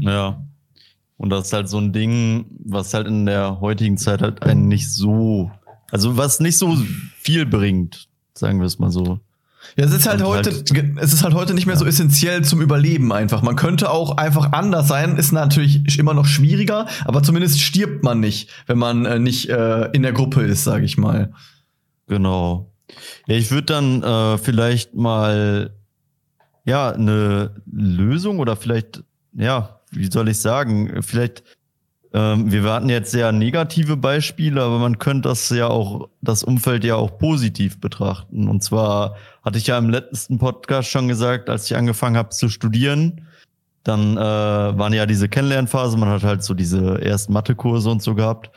Ja. 0.02 0.44
Und 1.18 1.32
das 1.32 1.48
ist 1.48 1.54
halt 1.54 1.68
so 1.68 1.80
ein 1.80 1.94
Ding, 1.94 2.46
was 2.64 2.94
halt 2.94 3.08
in 3.08 3.26
der 3.26 3.60
heutigen 3.60 3.98
Zeit 3.98 4.22
halt 4.22 4.44
einen 4.44 4.68
nicht 4.68 4.92
so, 4.92 5.52
also 5.90 6.16
was 6.16 6.40
nicht 6.40 6.58
so 6.58 6.78
viel 7.20 7.46
bringt, 7.46 8.08
sagen 8.34 8.60
wir 8.60 8.68
es 8.68 8.78
mal 8.78 8.92
so. 8.92 9.20
Ja, 9.76 9.86
es 9.86 9.94
ist 9.94 10.08
halt 10.08 10.22
Und 10.22 10.28
heute, 10.28 10.52
halt- 10.52 10.98
es 11.00 11.14
ist 11.14 11.24
halt 11.24 11.34
heute 11.34 11.54
nicht 11.54 11.66
mehr 11.68 11.78
so 11.78 11.86
essentiell 11.86 12.44
zum 12.44 12.62
Überleben 12.62 13.12
einfach. 13.14 13.42
Man 13.42 13.56
könnte 13.56 13.90
auch 13.92 14.18
einfach 14.18 14.52
anders 14.54 14.88
sein, 14.88 15.18
ist 15.18 15.32
natürlich 15.32 16.00
immer 16.00 16.14
noch 16.14 16.26
schwieriger, 16.26 16.88
aber 17.06 17.22
zumindest 17.22 17.62
stirbt 17.62 18.04
man 18.04 18.20
nicht, 18.20 18.50
wenn 18.66 18.78
man 18.78 19.06
äh, 19.06 19.20
nicht 19.20 19.50
äh, 19.50 19.86
in 19.92 20.04
der 20.04 20.14
Gruppe 20.14 20.42
ist, 20.44 20.64
sage 20.64 20.86
ich 20.86 20.98
mal. 20.98 21.32
Genau. 22.08 22.72
Ja, 23.28 23.36
ich 23.36 23.52
würde 23.52 23.66
dann 23.66 24.02
äh, 24.04 24.38
vielleicht 24.38 24.96
mal 24.96 25.76
ja 26.66 26.92
eine 26.92 27.62
Lösung 27.72 28.40
oder 28.40 28.56
vielleicht 28.56 29.04
ja, 29.34 29.82
wie 29.92 30.10
soll 30.12 30.30
ich 30.30 30.40
sagen, 30.40 31.02
vielleicht 31.04 31.44
ähm, 32.14 32.52
wir 32.52 32.64
hatten 32.64 32.90
jetzt 32.90 33.12
sehr 33.12 33.32
negative 33.32 33.98
Beispiele, 33.98 34.62
aber 34.62 34.80
man 34.80 34.98
könnte 34.98 35.30
das 35.30 35.50
ja 35.50 35.68
auch 35.68 36.10
das 36.22 36.44
Umfeld 36.44 36.84
ja 36.84 36.96
auch 36.96 37.18
positiv 37.18 37.80
betrachten. 37.80 38.48
Und 38.48 38.64
zwar 38.64 39.16
hatte 39.44 39.58
ich 39.58 39.68
ja 39.68 39.78
im 39.78 39.90
letzten 39.90 40.38
Podcast 40.38 40.90
schon 40.90 41.08
gesagt, 41.08 41.50
als 41.50 41.70
ich 41.70 41.76
angefangen 41.76 42.18
habe 42.18 42.30
zu 42.30 42.50
studieren, 42.50 43.28
dann 43.84 44.18
äh, 44.18 44.20
waren 44.20 44.94
ja 44.94 45.06
diese 45.06 45.30
Kennenlernphase, 45.30 45.98
man 45.98 46.10
hat 46.10 46.24
halt 46.24 46.44
so 46.44 46.54
diese 46.54 47.02
ersten 47.02 47.34
Mathekurse 47.34 47.90
und 47.90 48.02
so 48.02 48.16
gehabt. 48.16 48.52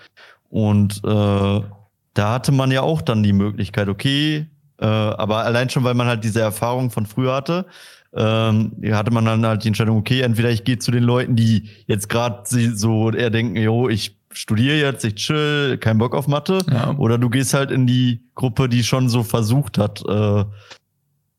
Und 0.48 1.00
äh, 1.04 1.60
da 2.14 2.32
hatte 2.32 2.52
man 2.52 2.70
ja 2.70 2.82
auch 2.82 3.02
dann 3.02 3.22
die 3.22 3.32
Möglichkeit, 3.32 3.88
okay, 3.88 4.48
äh, 4.80 4.86
aber 4.86 5.44
allein 5.44 5.70
schon, 5.70 5.84
weil 5.84 5.94
man 5.94 6.08
halt 6.08 6.24
diese 6.24 6.40
Erfahrung 6.40 6.90
von 6.90 7.06
früher 7.06 7.34
hatte, 7.34 7.66
ähm, 8.14 8.72
hatte 8.90 9.10
man 9.12 9.24
dann 9.24 9.46
halt 9.46 9.64
die 9.64 9.68
Entscheidung, 9.68 9.98
okay, 9.98 10.20
entweder 10.22 10.50
ich 10.50 10.64
gehe 10.64 10.78
zu 10.78 10.90
den 10.90 11.04
Leuten, 11.04 11.36
die 11.36 11.68
jetzt 11.86 12.08
gerade 12.08 12.42
so 12.74 13.10
eher 13.10 13.30
denken, 13.30 13.56
jo, 13.56 13.88
ich 13.88 14.16
studiere 14.32 14.76
jetzt, 14.78 15.04
ich 15.04 15.14
chill, 15.16 15.78
kein 15.78 15.98
Bock 15.98 16.14
auf 16.14 16.28
Mathe, 16.28 16.58
Ja. 16.70 16.96
oder 16.96 17.18
du 17.18 17.28
gehst 17.30 17.54
halt 17.54 17.70
in 17.70 17.86
die 17.86 18.22
Gruppe, 18.34 18.68
die 18.68 18.82
schon 18.84 19.08
so 19.08 19.22
versucht 19.22 19.78
hat, 19.78 20.02
äh, 20.08 20.44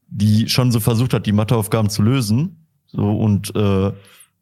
die 0.07 0.49
schon 0.49 0.71
so 0.71 0.79
versucht 0.79 1.13
hat, 1.13 1.25
die 1.25 1.31
Matheaufgaben 1.31 1.89
zu 1.89 2.01
lösen, 2.01 2.65
so 2.87 3.17
und 3.17 3.55
äh, 3.55 3.91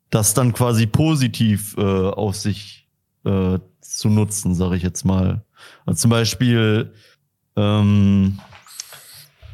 das 0.09 0.33
dann 0.33 0.53
quasi 0.53 0.88
positiv 0.88 1.75
äh, 1.77 1.81
auf 1.81 2.36
sich 2.36 2.88
äh, 3.25 3.59
zu 3.81 4.09
nutzen, 4.09 4.55
sage 4.55 4.75
ich 4.75 4.83
jetzt 4.83 5.03
mal. 5.05 5.43
Also 5.86 6.00
zum 6.01 6.09
Beispiel, 6.12 6.91
ähm, 7.55 8.39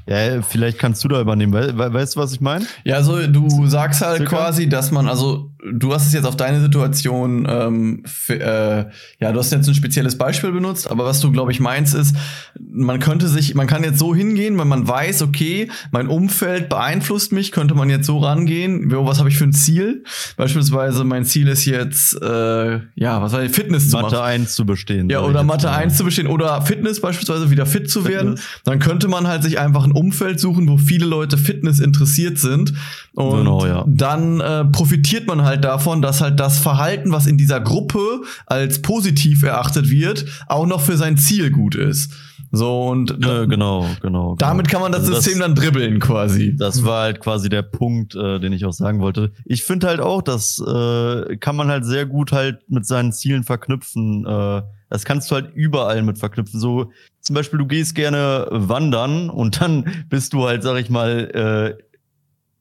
ja, 0.07 0.41
vielleicht 0.41 0.77
kannst 0.79 1.03
du 1.03 1.07
da 1.07 1.19
übernehmen. 1.19 1.53
We 1.53 1.77
we 1.77 1.93
weißt 1.93 2.15
du, 2.15 2.19
was 2.19 2.33
ich 2.33 2.41
meine? 2.41 2.65
Ja, 2.83 2.95
also 2.95 3.25
du 3.27 3.67
sagst 3.67 4.01
halt 4.01 4.17
Circa? 4.17 4.35
quasi, 4.37 4.69
dass 4.69 4.91
man, 4.91 5.07
also 5.07 5.51
du 5.63 5.93
hast 5.93 6.07
es 6.07 6.13
jetzt 6.13 6.25
auf 6.25 6.35
deine 6.35 6.61
Situation, 6.61 7.47
ähm, 7.49 8.03
für, 8.05 8.39
äh, 8.39 8.85
ja, 9.19 9.31
du 9.31 9.39
hast 9.39 9.51
jetzt 9.51 9.67
ein 9.67 9.75
spezielles 9.75 10.17
Beispiel 10.17 10.51
benutzt, 10.51 10.89
aber 10.89 11.05
was 11.05 11.19
du, 11.19 11.31
glaube 11.31 11.51
ich, 11.51 11.59
meinst, 11.59 11.95
ist, 11.95 12.15
man 12.59 12.99
könnte 12.99 13.27
sich, 13.27 13.55
man 13.55 13.67
kann 13.67 13.83
jetzt 13.83 13.99
so 13.99 14.13
hingehen, 14.13 14.57
wenn 14.57 14.67
man 14.67 14.87
weiß, 14.87 15.21
okay, 15.21 15.69
mein 15.91 16.07
Umfeld 16.07 16.69
beeinflusst 16.69 17.31
mich, 17.31 17.51
könnte 17.51 17.75
man 17.75 17.89
jetzt 17.89 18.05
so 18.05 18.19
rangehen, 18.19 18.89
jo, 18.89 19.05
was 19.05 19.19
habe 19.19 19.29
ich 19.29 19.37
für 19.37 19.45
ein 19.45 19.53
Ziel? 19.53 20.03
Beispielsweise, 20.37 21.03
mein 21.03 21.25
Ziel 21.25 21.47
ist 21.47 21.65
jetzt, 21.65 22.21
äh, 22.21 22.79
ja, 22.95 23.21
was 23.21 23.33
war 23.33 23.41
die 23.41 23.49
Fitness 23.49 23.89
zu 23.89 23.97
Mathe 23.97 24.15
machen. 24.15 24.25
1 24.25 24.55
zu 24.55 24.65
bestehen. 24.65 25.09
Ja, 25.09 25.21
ich 25.21 25.27
oder 25.27 25.43
Mathe 25.43 25.67
mal. 25.67 25.77
1 25.77 25.97
zu 25.97 26.03
bestehen 26.03 26.27
oder 26.27 26.61
Fitness 26.61 27.01
beispielsweise 27.01 27.49
wieder 27.49 27.65
fit 27.65 27.89
zu 27.89 28.05
werden, 28.07 28.37
Fitness. 28.37 28.61
dann 28.65 28.79
könnte 28.79 29.07
man 29.07 29.27
halt 29.27 29.43
sich 29.43 29.59
einfach 29.59 29.83
ein 29.83 29.91
Umfeld 29.91 30.39
suchen, 30.39 30.67
wo 30.67 30.77
viele 30.77 31.05
Leute 31.05 31.37
Fitness 31.37 31.79
interessiert 31.79 32.37
sind. 32.37 32.73
Und 33.15 33.37
Genau, 33.39 33.65
ja. 33.65 33.85
dann 33.87 34.41
äh, 34.41 34.65
profitiert 34.65 35.25
man 35.27 35.43
halt 35.43 35.63
davon, 35.63 36.01
dass 36.01 36.19
halt 36.21 36.39
das 36.39 36.59
Verhalten, 36.59 37.11
was 37.11 37.27
in 37.27 37.37
dieser 37.37 37.61
Gruppe 37.61 38.21
als 38.45 38.81
positiv 38.81 39.43
erachtet 39.43 39.89
wird, 39.89 40.25
auch 40.47 40.65
noch 40.65 40.81
für 40.81 40.97
sein 40.97 41.17
Ziel 41.17 41.49
gut 41.49 41.75
ist. 41.75 42.11
So 42.51 42.87
und 42.87 43.11
Äh, 43.11 43.47
genau, 43.47 43.85
genau. 44.01 44.35
damit 44.37 44.67
genau. 44.67 44.71
kann 44.73 44.81
man 44.81 44.91
das 44.91 45.01
Also 45.09 45.15
System 45.15 45.39
dann 45.39 45.55
dribbeln 45.55 45.99
quasi. 45.99 46.55
Das 46.57 46.83
war 46.85 47.03
halt 47.03 47.19
quasi 47.19 47.49
der 47.49 47.63
Punkt, 47.63 48.15
äh, 48.15 48.39
den 48.39 48.53
ich 48.53 48.65
auch 48.65 48.73
sagen 48.73 48.99
wollte. 48.99 49.31
Ich 49.45 49.63
finde 49.63 49.87
halt 49.87 49.99
auch, 49.99 50.21
das 50.21 50.59
äh, 50.59 51.37
kann 51.37 51.55
man 51.55 51.69
halt 51.69 51.85
sehr 51.85 52.05
gut 52.05 52.31
halt 52.31 52.69
mit 52.69 52.85
seinen 52.85 53.11
Zielen 53.13 53.43
verknüpfen. 53.43 54.25
Äh, 54.25 54.61
das 54.89 55.03
kannst 55.03 55.31
du 55.31 55.35
halt 55.35 55.53
überall 55.55 56.03
mit 56.03 56.17
verknüpfen. 56.19 56.59
So 56.59 56.91
zum 57.19 57.33
Beispiel, 57.33 57.57
du 57.59 57.65
gehst 57.65 57.95
gerne 57.95 58.47
wandern 58.51 59.29
und 59.29 59.59
dann 59.59 60.05
bist 60.09 60.31
du 60.33 60.45
halt, 60.45 60.63
sag 60.63 60.77
ich 60.79 60.89
mal, 60.89 61.75
äh, 61.79 61.83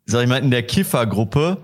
sag 0.07 0.23
ich 0.23 0.29
mal, 0.29 0.39
in 0.39 0.51
der 0.51 0.63
Kiffergruppe. 0.63 1.59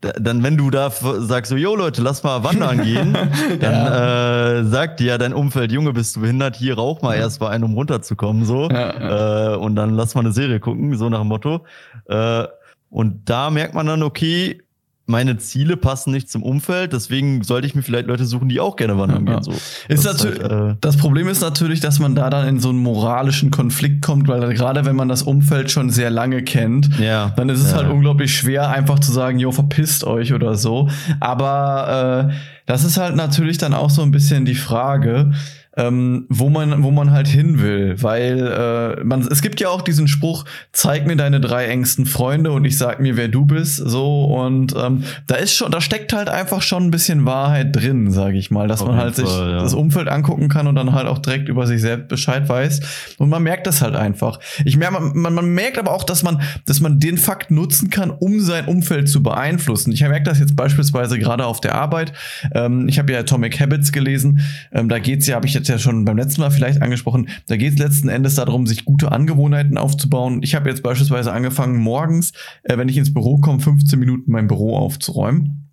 Da- 0.00 0.12
Dann, 0.12 0.42
wenn 0.42 0.56
du 0.58 0.70
da 0.70 0.90
sagst, 0.90 1.50
so, 1.50 1.56
yo 1.56 1.74
Leute, 1.76 2.02
lass 2.02 2.22
mal 2.24 2.44
wandern 2.44 2.82
gehen, 2.82 3.16
dann 3.60 3.86
äh, 3.86 4.68
sagt 4.68 5.00
dir 5.00 5.06
ja 5.06 5.18
dein 5.18 5.32
Umfeld, 5.32 5.72
Junge, 5.72 5.92
bist 5.94 6.16
du 6.16 6.20
behindert, 6.20 6.56
hier 6.56 6.74
rauch 6.74 7.00
mal 7.02 7.14
erst 7.14 7.40
mal 7.40 7.48
einen, 7.48 7.64
um 7.64 7.74
runterzukommen, 7.74 8.44
so. 8.44 8.68
Ja, 8.70 9.54
Äh, 9.54 9.56
und 9.56 9.76
dann 9.76 9.94
lass 9.94 10.14
mal 10.14 10.20
eine 10.20 10.32
Serie 10.32 10.60
gucken, 10.60 10.94
so 10.96 11.08
nach 11.08 11.20
dem 11.20 11.28
Motto. 11.28 11.64
Äh, 12.06 12.44
und 12.90 13.28
da 13.30 13.48
merkt 13.50 13.74
man 13.74 13.86
dann, 13.86 14.02
okay, 14.02 14.60
meine 15.06 15.36
Ziele 15.36 15.76
passen 15.76 16.12
nicht 16.12 16.30
zum 16.30 16.42
Umfeld, 16.42 16.92
deswegen 16.92 17.42
sollte 17.42 17.66
ich 17.66 17.74
mir 17.74 17.82
vielleicht 17.82 18.06
Leute 18.06 18.24
suchen, 18.24 18.48
die 18.48 18.58
auch 18.60 18.76
gerne 18.76 18.96
wandern 18.98 19.26
Ja, 19.26 19.34
gehen. 19.34 19.42
So. 19.42 19.50
Ist 19.52 20.04
Das 20.04 20.04
natürlich, 20.04 20.42
halt, 20.42 20.72
äh, 20.72 20.76
das 20.80 20.96
Problem 20.96 21.28
ist 21.28 21.42
natürlich, 21.42 21.80
dass 21.80 21.98
man 21.98 22.14
da 22.14 22.30
dann 22.30 22.48
in 22.48 22.60
so 22.60 22.70
einen 22.70 22.78
moralischen 22.78 23.50
Konflikt 23.50 24.02
kommt, 24.02 24.28
weil 24.28 24.54
gerade 24.54 24.84
wenn 24.86 24.96
man 24.96 25.08
das 25.08 25.22
Umfeld 25.22 25.70
schon 25.70 25.90
sehr 25.90 26.10
lange 26.10 26.42
kennt, 26.42 26.98
ja, 26.98 27.32
dann 27.36 27.48
ist 27.50 27.60
es 27.60 27.72
ja. 27.72 27.78
halt 27.78 27.90
unglaublich 27.90 28.34
schwer, 28.34 28.70
einfach 28.70 28.98
zu 28.98 29.12
sagen, 29.12 29.38
jo, 29.38 29.52
verpisst 29.52 30.04
euch 30.04 30.32
oder 30.32 30.54
so. 30.54 30.88
Aber 31.20 32.28
äh, 32.30 32.34
das 32.66 32.84
ist 32.84 32.96
halt 32.96 33.14
natürlich 33.14 33.58
dann 33.58 33.74
auch 33.74 33.90
so 33.90 34.02
ein 34.02 34.10
bisschen 34.10 34.46
die 34.46 34.54
Frage, 34.54 35.32
ähm, 35.76 36.26
wo 36.28 36.50
man 36.50 36.82
wo 36.82 36.90
man 36.90 37.10
halt 37.10 37.26
hin 37.26 37.60
will, 37.60 37.96
weil 38.02 38.98
äh, 38.98 39.04
man 39.04 39.22
es 39.22 39.42
gibt 39.42 39.60
ja 39.60 39.68
auch 39.68 39.82
diesen 39.82 40.08
Spruch, 40.08 40.44
zeig 40.72 41.06
mir 41.06 41.16
deine 41.16 41.40
drei 41.40 41.66
engsten 41.66 42.06
Freunde 42.06 42.52
und 42.52 42.64
ich 42.64 42.78
sag 42.78 43.00
mir, 43.00 43.16
wer 43.16 43.28
du 43.28 43.44
bist, 43.44 43.76
so 43.76 44.24
und 44.24 44.74
ähm, 44.76 45.04
da 45.26 45.36
ist 45.36 45.54
schon, 45.54 45.72
da 45.72 45.80
steckt 45.80 46.12
halt 46.12 46.28
einfach 46.28 46.62
schon 46.62 46.84
ein 46.84 46.90
bisschen 46.90 47.26
Wahrheit 47.26 47.74
drin, 47.74 48.10
sage 48.10 48.38
ich 48.38 48.50
mal, 48.50 48.68
dass 48.68 48.82
Auf 48.82 48.88
man 48.88 48.96
halt 48.96 49.16
sich 49.16 49.28
Fall, 49.28 49.50
ja. 49.50 49.62
das 49.62 49.74
Umfeld 49.74 50.08
angucken 50.08 50.48
kann 50.48 50.66
und 50.66 50.76
dann 50.76 50.92
halt 50.92 51.08
auch 51.08 51.18
direkt 51.18 51.48
über 51.48 51.66
sich 51.66 51.80
selbst 51.80 52.08
Bescheid 52.08 52.48
weiß 52.48 53.16
und 53.18 53.28
man 53.28 53.42
merkt 53.42 53.66
das 53.66 53.82
halt 53.82 53.96
einfach. 53.96 54.38
Ich 54.64 54.76
merke, 54.76 54.94
man, 54.94 55.16
man, 55.16 55.34
man 55.34 55.54
merkt 55.54 55.78
aber 55.78 55.92
auch, 55.92 56.04
dass 56.04 56.22
man, 56.22 56.40
dass 56.66 56.80
man 56.80 56.98
den 57.00 57.18
Fakt 57.18 57.50
nutzen 57.50 57.90
kann, 57.90 58.10
um 58.10 58.40
sein 58.40 58.66
Umfeld 58.66 59.08
zu 59.08 59.22
beeinflussen. 59.22 59.92
Ich 59.92 60.02
merke 60.02 60.24
das 60.24 60.38
jetzt 60.38 60.54
beispielsweise 60.54 61.18
gerade 61.18 61.46
auf 61.46 61.60
der 61.60 61.74
Arbeit. 61.74 62.12
Ähm, 62.54 62.88
ich 62.88 62.98
habe 62.98 63.12
ja 63.12 63.20
Atomic 63.20 63.60
Habits 63.60 63.92
gelesen. 63.92 64.40
Ähm, 64.72 64.88
da 64.88 64.98
geht's 64.98 65.26
ja, 65.26 65.36
habe 65.36 65.46
ich 65.46 65.54
jetzt 65.54 65.63
ja 65.68 65.78
schon 65.78 66.04
beim 66.04 66.16
letzten 66.16 66.40
Mal 66.40 66.50
vielleicht 66.50 66.82
angesprochen, 66.82 67.28
da 67.46 67.56
geht 67.56 67.74
es 67.74 67.78
letzten 67.78 68.08
Endes 68.08 68.34
darum, 68.34 68.66
sich 68.66 68.84
gute 68.84 69.12
Angewohnheiten 69.12 69.78
aufzubauen. 69.78 70.40
Ich 70.42 70.54
habe 70.54 70.68
jetzt 70.68 70.82
beispielsweise 70.82 71.32
angefangen, 71.32 71.76
morgens, 71.76 72.32
äh, 72.62 72.76
wenn 72.78 72.88
ich 72.88 72.96
ins 72.96 73.12
Büro 73.12 73.38
komme, 73.38 73.60
15 73.60 73.98
Minuten 73.98 74.30
mein 74.30 74.46
Büro 74.46 74.76
aufzuräumen. 74.76 75.63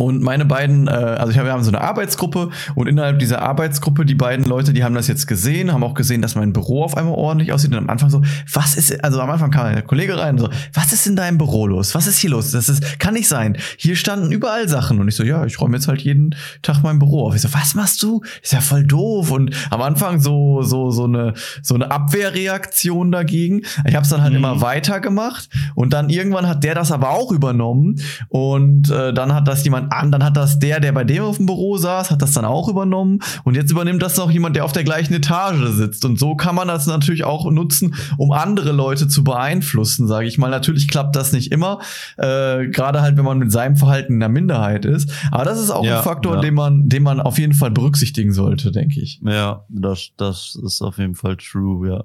Und 0.00 0.22
meine 0.22 0.44
beiden, 0.44 0.86
äh, 0.86 0.90
also 0.90 1.32
ich 1.32 1.38
habe, 1.38 1.48
wir 1.48 1.52
haben 1.52 1.64
so 1.64 1.70
eine 1.72 1.80
Arbeitsgruppe 1.80 2.50
und 2.76 2.86
innerhalb 2.86 3.18
dieser 3.18 3.42
Arbeitsgruppe, 3.42 4.04
die 4.04 4.14
beiden 4.14 4.44
Leute, 4.44 4.72
die 4.72 4.84
haben 4.84 4.94
das 4.94 5.08
jetzt 5.08 5.26
gesehen, 5.26 5.72
haben 5.72 5.82
auch 5.82 5.94
gesehen, 5.94 6.22
dass 6.22 6.36
mein 6.36 6.52
Büro 6.52 6.84
auf 6.84 6.96
einmal 6.96 7.14
ordentlich 7.14 7.52
aussieht. 7.52 7.72
Und 7.72 7.78
am 7.78 7.90
Anfang 7.90 8.08
so, 8.08 8.22
was 8.52 8.76
ist, 8.76 9.02
also 9.02 9.20
am 9.20 9.28
Anfang 9.28 9.50
kam 9.50 9.72
der 9.72 9.82
Kollege 9.82 10.16
rein 10.16 10.36
und 10.36 10.38
so, 10.38 10.50
was 10.72 10.92
ist 10.92 11.08
in 11.08 11.16
deinem 11.16 11.36
Büro 11.36 11.66
los? 11.66 11.96
Was 11.96 12.06
ist 12.06 12.18
hier 12.18 12.30
los? 12.30 12.52
Das 12.52 12.68
ist, 12.68 13.00
kann 13.00 13.14
nicht 13.14 13.26
sein. 13.26 13.56
Hier 13.76 13.96
standen 13.96 14.30
überall 14.30 14.68
Sachen. 14.68 15.00
Und 15.00 15.08
ich 15.08 15.16
so, 15.16 15.24
ja, 15.24 15.44
ich 15.44 15.60
räume 15.60 15.76
jetzt 15.76 15.88
halt 15.88 16.00
jeden 16.02 16.36
Tag 16.62 16.84
mein 16.84 17.00
Büro 17.00 17.26
auf. 17.26 17.34
Ich 17.34 17.42
so, 17.42 17.52
was 17.52 17.74
machst 17.74 18.00
du? 18.04 18.22
Ist 18.40 18.52
ja 18.52 18.60
voll 18.60 18.84
doof. 18.86 19.32
Und 19.32 19.52
am 19.70 19.82
Anfang 19.82 20.20
so, 20.20 20.62
so, 20.62 20.92
so 20.92 21.06
eine, 21.06 21.34
so 21.60 21.74
eine 21.74 21.90
Abwehrreaktion 21.90 23.10
dagegen. 23.10 23.62
Ich 23.84 23.96
habe 23.96 24.04
es 24.04 24.10
dann 24.10 24.22
halt 24.22 24.30
Mhm. 24.32 24.38
immer 24.38 24.60
weitergemacht. 24.60 25.48
Und 25.74 25.92
dann 25.92 26.08
irgendwann 26.08 26.46
hat 26.46 26.62
der 26.62 26.76
das 26.76 26.92
aber 26.92 27.10
auch 27.10 27.32
übernommen. 27.32 28.00
Und 28.28 28.90
äh, 28.90 29.12
dann 29.12 29.34
hat 29.34 29.48
das 29.48 29.64
jemand 29.64 29.87
an, 29.90 30.12
dann 30.12 30.24
hat 30.24 30.36
das 30.36 30.58
der, 30.58 30.80
der 30.80 30.92
bei 30.92 31.04
dem 31.04 31.22
auf 31.22 31.36
dem 31.36 31.46
Büro 31.46 31.76
saß, 31.76 32.10
hat 32.10 32.22
das 32.22 32.32
dann 32.32 32.44
auch 32.44 32.68
übernommen. 32.68 33.20
Und 33.44 33.54
jetzt 33.54 33.70
übernimmt 33.70 34.02
das 34.02 34.16
noch 34.16 34.30
jemand, 34.30 34.56
der 34.56 34.64
auf 34.64 34.72
der 34.72 34.84
gleichen 34.84 35.14
Etage 35.14 35.66
sitzt. 35.70 36.04
Und 36.04 36.18
so 36.18 36.34
kann 36.34 36.54
man 36.54 36.68
das 36.68 36.86
natürlich 36.86 37.24
auch 37.24 37.50
nutzen, 37.50 37.94
um 38.16 38.32
andere 38.32 38.72
Leute 38.72 39.08
zu 39.08 39.24
beeinflussen, 39.24 40.06
sage 40.06 40.26
ich 40.26 40.38
mal. 40.38 40.50
Natürlich 40.50 40.88
klappt 40.88 41.16
das 41.16 41.32
nicht 41.32 41.52
immer, 41.52 41.80
äh, 42.16 42.68
gerade 42.68 43.02
halt, 43.02 43.16
wenn 43.16 43.24
man 43.24 43.38
mit 43.38 43.52
seinem 43.52 43.76
Verhalten 43.76 44.14
in 44.14 44.20
der 44.20 44.28
Minderheit 44.28 44.84
ist. 44.84 45.10
Aber 45.30 45.44
das 45.44 45.60
ist 45.60 45.70
auch 45.70 45.84
Ja, 45.84 45.98
ein 45.98 46.04
Faktor, 46.04 46.36
ja. 46.36 46.40
den 46.40 46.54
man, 46.54 46.88
den 46.88 47.02
man 47.02 47.20
auf 47.20 47.38
jeden 47.38 47.54
Fall 47.54 47.70
berücksichtigen 47.70 48.32
sollte, 48.32 48.72
denke 48.72 49.00
ich. 49.00 49.20
Ja, 49.24 49.64
das, 49.68 50.10
das 50.16 50.58
ist 50.62 50.82
auf 50.82 50.98
jeden 50.98 51.14
Fall 51.14 51.36
true, 51.36 51.88
ja. 51.88 52.04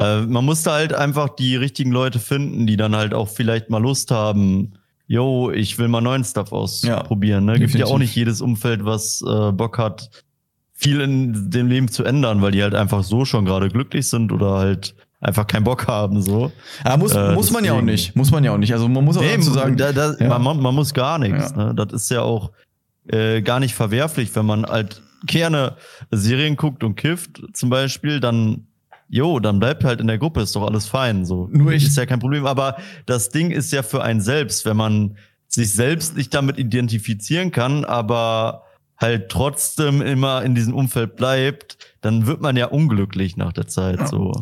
Äh, 0.00 0.22
man 0.22 0.44
muss 0.44 0.62
da 0.62 0.72
halt 0.72 0.94
einfach 0.94 1.28
die 1.28 1.56
richtigen 1.56 1.90
Leute 1.90 2.18
finden, 2.18 2.66
die 2.66 2.76
dann 2.76 2.96
halt 2.96 3.14
auch 3.14 3.28
vielleicht 3.28 3.70
mal 3.70 3.82
Lust 3.82 4.10
haben, 4.10 4.72
yo, 5.10 5.50
ich 5.50 5.76
will 5.76 5.88
mal 5.88 6.00
neuen 6.00 6.22
Stuff 6.22 6.52
ausprobieren. 6.52 7.44
ne? 7.44 7.58
Gibt 7.58 7.74
ja 7.74 7.86
auch 7.86 7.98
nicht 7.98 8.14
jedes 8.14 8.40
Umfeld, 8.40 8.84
was 8.84 9.22
äh, 9.26 9.50
Bock 9.50 9.76
hat, 9.76 10.08
viel 10.72 11.00
in 11.00 11.50
dem 11.50 11.66
Leben 11.66 11.88
zu 11.88 12.04
ändern, 12.04 12.42
weil 12.42 12.52
die 12.52 12.62
halt 12.62 12.76
einfach 12.76 13.02
so 13.02 13.24
schon 13.24 13.44
gerade 13.44 13.68
glücklich 13.70 14.08
sind 14.08 14.30
oder 14.30 14.52
halt 14.52 14.94
einfach 15.20 15.48
keinen 15.48 15.64
Bock 15.64 15.88
haben, 15.88 16.22
so. 16.22 16.52
Aber 16.84 16.96
muss, 16.98 17.12
Äh, 17.12 17.34
muss 17.34 17.50
man 17.50 17.64
ja 17.64 17.72
auch 17.72 17.82
nicht. 17.82 18.14
Muss 18.14 18.30
man 18.30 18.44
ja 18.44 18.52
auch 18.52 18.56
nicht. 18.58 18.72
Also 18.72 18.88
man 18.88 19.04
muss 19.04 19.16
auch 19.16 19.22
Nee, 19.22 19.36
dazu 19.36 19.50
sagen, 19.50 19.76
da, 19.76 19.92
da, 19.92 20.14
ja. 20.18 20.38
man, 20.38 20.60
man 20.60 20.74
muss 20.76 20.94
gar 20.94 21.18
nichts. 21.18 21.50
Ja. 21.56 21.72
Ne? 21.72 21.74
Das 21.74 21.92
ist 21.92 22.08
ja 22.10 22.22
auch 22.22 22.52
äh, 23.08 23.42
gar 23.42 23.58
nicht 23.58 23.74
verwerflich, 23.74 24.34
wenn 24.36 24.46
man 24.46 24.64
halt 24.64 25.02
gerne 25.26 25.74
Serien 26.12 26.54
guckt 26.54 26.84
und 26.84 26.94
kifft, 26.94 27.42
zum 27.52 27.68
Beispiel, 27.68 28.20
dann 28.20 28.68
jo, 29.10 29.40
dann 29.40 29.58
bleibt 29.58 29.84
halt 29.84 30.00
in 30.00 30.06
der 30.06 30.18
Gruppe, 30.18 30.40
ist 30.40 30.54
doch 30.56 30.66
alles 30.66 30.86
fein. 30.86 31.24
So. 31.24 31.48
Nur 31.52 31.72
ich- 31.72 31.84
ist 31.84 31.96
ja 31.96 32.06
kein 32.06 32.20
Problem. 32.20 32.46
Aber 32.46 32.76
das 33.06 33.28
Ding 33.30 33.50
ist 33.50 33.72
ja 33.72 33.82
für 33.82 34.02
einen 34.02 34.20
selbst, 34.20 34.64
wenn 34.64 34.76
man 34.76 35.16
sich 35.48 35.72
selbst 35.74 36.16
nicht 36.16 36.32
damit 36.32 36.58
identifizieren 36.58 37.50
kann, 37.50 37.84
aber 37.84 38.62
halt 38.96 39.28
trotzdem 39.30 40.00
immer 40.02 40.42
in 40.44 40.54
diesem 40.54 40.74
Umfeld 40.74 41.16
bleibt, 41.16 41.78
dann 42.02 42.26
wird 42.26 42.40
man 42.40 42.56
ja 42.56 42.66
unglücklich 42.66 43.36
nach 43.36 43.52
der 43.52 43.66
Zeit. 43.66 44.06
So. 44.08 44.32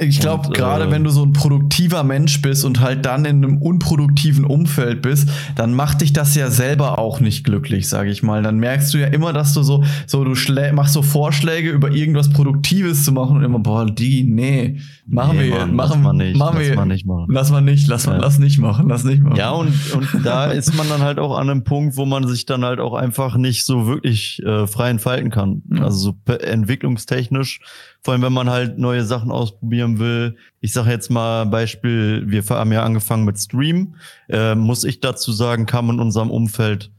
Ich 0.00 0.18
glaube, 0.18 0.48
Und, 0.48 0.56
gerade 0.56 0.86
äh, 0.86 0.90
wenn 0.90 1.04
du 1.04 1.10
so 1.10 1.22
ein 1.24 1.32
produktiver 1.32 2.02
Mensch 2.02 2.42
bist 2.42 2.64
und 2.64 2.80
halt 2.80 3.06
dann 3.06 3.24
in 3.24 3.44
einem 3.44 3.58
unproduktiven 3.58 4.44
Umfeld 4.44 5.02
bist, 5.02 5.28
dann 5.54 5.72
macht 5.72 6.00
dich 6.00 6.12
das 6.12 6.34
ja 6.34 6.50
selber 6.50 6.98
auch 6.98 7.20
nicht 7.20 7.44
glücklich, 7.44 7.88
sage 7.88 8.10
ich 8.10 8.22
mal. 8.22 8.42
Dann 8.42 8.58
merkst 8.58 8.92
du 8.92 8.98
ja 8.98 9.06
immer, 9.06 9.32
dass 9.32 9.54
du 9.54 9.62
so, 9.62 9.84
so 10.06 10.24
du 10.24 10.34
machst 10.72 10.94
so 10.94 11.02
Vorschläge 11.02 11.70
über 11.70 11.92
irgendwas 11.92 12.30
Produktives 12.30 13.04
zu 13.04 13.12
machen 13.12 13.36
und 13.36 13.44
immer, 13.44 13.60
boah, 13.60 13.86
die, 13.86 14.24
nee, 14.24 14.80
machen 15.06 15.36
Nee, 15.38 15.50
wir, 15.50 15.58
Mann, 15.60 15.74
machen 15.76 15.90
lass 15.90 16.02
mal 16.02 16.12
nicht, 16.12 16.36
machen 16.36 16.56
lass 16.58 16.68
wir, 16.68 16.74
mal 16.74 16.86
nicht 16.86 17.06
machen. 17.06 17.26
Lass 17.28 17.50
mal 17.50 17.60
nicht, 17.60 17.86
lass 17.86 18.06
mal, 18.06 18.14
Ja. 18.14 18.20
lass 18.20 18.38
nicht 18.38 18.58
machen, 18.58 18.88
lass 18.88 19.04
nicht 19.04 19.22
machen. 19.22 19.36
Ja, 19.36 19.50
und, 19.50 19.72
und 19.94 20.08
da 20.24 20.46
ist 20.46 20.74
man 20.76 20.88
dann 20.88 21.02
halt 21.02 21.18
auch 21.20 21.36
an 21.38 21.48
einem 21.48 21.62
Punkt, 21.62 21.96
wo 21.96 22.04
man 22.04 22.26
sich 22.26 22.46
dann 22.46 22.64
halt 22.64 22.80
auch 22.80 22.94
einfach 22.94 23.36
nicht 23.36 23.64
so 23.64 23.86
wirklich 23.86 24.42
äh, 24.44 24.66
frei 24.66 24.90
entfalten 24.90 25.30
kann. 25.30 25.62
Also 25.78 25.98
so 26.26 26.32
entwicklungstechnisch, 26.32 27.60
vor 28.04 28.12
allem 28.12 28.22
wenn 28.22 28.34
man 28.34 28.50
halt 28.50 28.78
neue 28.78 29.02
Sachen 29.02 29.30
ausprobieren 29.32 29.98
will. 29.98 30.36
Ich 30.60 30.74
sage 30.74 30.90
jetzt 30.90 31.10
mal 31.10 31.46
Beispiel, 31.46 32.24
wir 32.26 32.44
haben 32.44 32.70
ja 32.70 32.82
angefangen 32.84 33.24
mit 33.24 33.38
Stream. 33.38 33.96
Äh, 34.28 34.54
muss 34.54 34.84
ich 34.84 35.00
dazu 35.00 35.32
sagen, 35.32 35.64
kam 35.64 35.88
in 35.88 35.98
unserem 35.98 36.30
Umfeld 36.30 36.90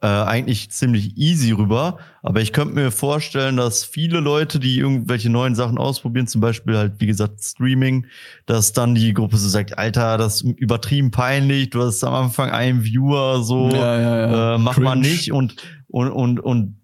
äh, 0.00 0.06
eigentlich 0.06 0.70
ziemlich 0.70 1.16
easy 1.16 1.50
rüber. 1.50 1.98
Aber 2.22 2.40
ich 2.40 2.52
könnte 2.52 2.74
mir 2.74 2.92
vorstellen, 2.92 3.56
dass 3.56 3.82
viele 3.84 4.20
Leute, 4.20 4.60
die 4.60 4.78
irgendwelche 4.78 5.28
neuen 5.28 5.56
Sachen 5.56 5.76
ausprobieren, 5.76 6.28
zum 6.28 6.40
Beispiel 6.40 6.76
halt, 6.76 6.92
wie 6.98 7.06
gesagt, 7.06 7.42
Streaming, 7.42 8.06
dass 8.46 8.72
dann 8.72 8.94
die 8.94 9.12
Gruppe 9.12 9.38
so 9.38 9.48
sagt, 9.48 9.76
Alter, 9.76 10.18
das 10.18 10.42
ist 10.42 10.58
übertrieben 10.58 11.10
peinlich, 11.10 11.70
du 11.70 11.82
hast 11.82 12.04
am 12.04 12.14
Anfang 12.14 12.50
einen 12.50 12.84
Viewer, 12.84 13.42
so, 13.42 13.70
Ja, 13.70 14.00
ja, 14.00 14.16
ja. 14.18 14.54
äh, 14.54 14.58
mach 14.58 14.78
mal 14.78 14.92
Cringe. 14.92 15.08
nicht. 15.08 15.32
Und, 15.32 15.56
und, 15.88 16.10
und, 16.12 16.38
und 16.38 16.76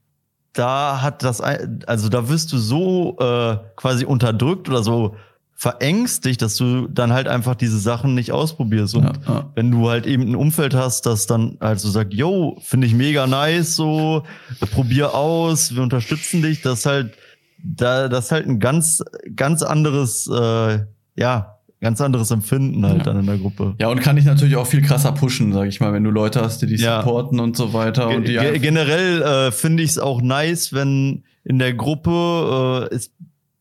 da 0.52 1.00
hat 1.02 1.22
das, 1.22 1.40
also 1.40 2.08
da 2.08 2.28
wirst 2.28 2.52
du 2.52 2.58
so 2.58 3.16
äh, 3.20 3.56
quasi 3.76 4.04
unterdrückt 4.04 4.68
oder 4.68 4.82
so 4.82 5.16
verängstigt, 5.54 6.40
dass 6.40 6.56
du 6.56 6.88
dann 6.88 7.12
halt 7.12 7.28
einfach 7.28 7.54
diese 7.54 7.78
Sachen 7.78 8.14
nicht 8.14 8.32
ausprobierst. 8.32 8.94
Und 8.94 9.04
Ja, 9.04 9.12
ja. 9.28 9.50
wenn 9.54 9.70
du 9.70 9.90
halt 9.90 10.06
eben 10.06 10.22
ein 10.22 10.34
Umfeld 10.34 10.74
hast, 10.74 11.04
das 11.04 11.26
dann 11.26 11.58
halt 11.60 11.80
so 11.80 11.90
sagt, 11.90 12.14
yo, 12.14 12.56
finde 12.62 12.86
ich 12.86 12.94
mega 12.94 13.26
nice, 13.26 13.76
so, 13.76 14.22
probier 14.70 15.14
aus, 15.14 15.74
wir 15.74 15.82
unterstützen 15.82 16.40
dich, 16.40 16.62
das 16.62 16.80
ist 16.80 16.86
halt, 16.86 17.14
da, 17.62 18.08
das 18.08 18.26
ist 18.26 18.32
halt 18.32 18.46
ein 18.46 18.58
ganz, 18.58 19.02
ganz 19.36 19.62
anderes, 19.62 20.26
äh, 20.28 20.80
ja, 21.16 21.59
ganz 21.80 22.00
anderes 22.00 22.30
Empfinden 22.30 22.84
halt 22.84 22.98
Ja. 22.98 23.04
dann 23.04 23.20
in 23.20 23.26
der 23.26 23.38
Gruppe. 23.38 23.74
Ja, 23.80 23.88
und 23.88 24.00
kann 24.00 24.16
dich 24.16 24.24
natürlich 24.26 24.56
auch 24.56 24.66
viel 24.66 24.82
krasser 24.82 25.12
pushen, 25.12 25.52
sag 25.52 25.66
ich 25.68 25.80
mal, 25.80 25.92
wenn 25.92 26.04
du 26.04 26.10
Leute 26.10 26.40
hast, 26.42 26.60
die 26.62 26.66
dich 26.66 26.80
Ja. 26.80 27.00
supporten 27.02 27.40
und 27.40 27.56
so 27.56 27.72
weiter. 27.72 28.08
und 28.08 28.28
die 28.28 28.34
Ge 28.34 28.58
generell 28.58 29.22
äh, 29.22 29.50
finde 29.52 29.82
ich 29.82 29.90
es 29.90 29.98
auch 29.98 30.20
nice, 30.20 30.72
wenn 30.72 31.24
in 31.44 31.58
der 31.58 31.72
Gruppe 31.72 32.88
äh, 32.90 32.94
ist, 32.94 33.12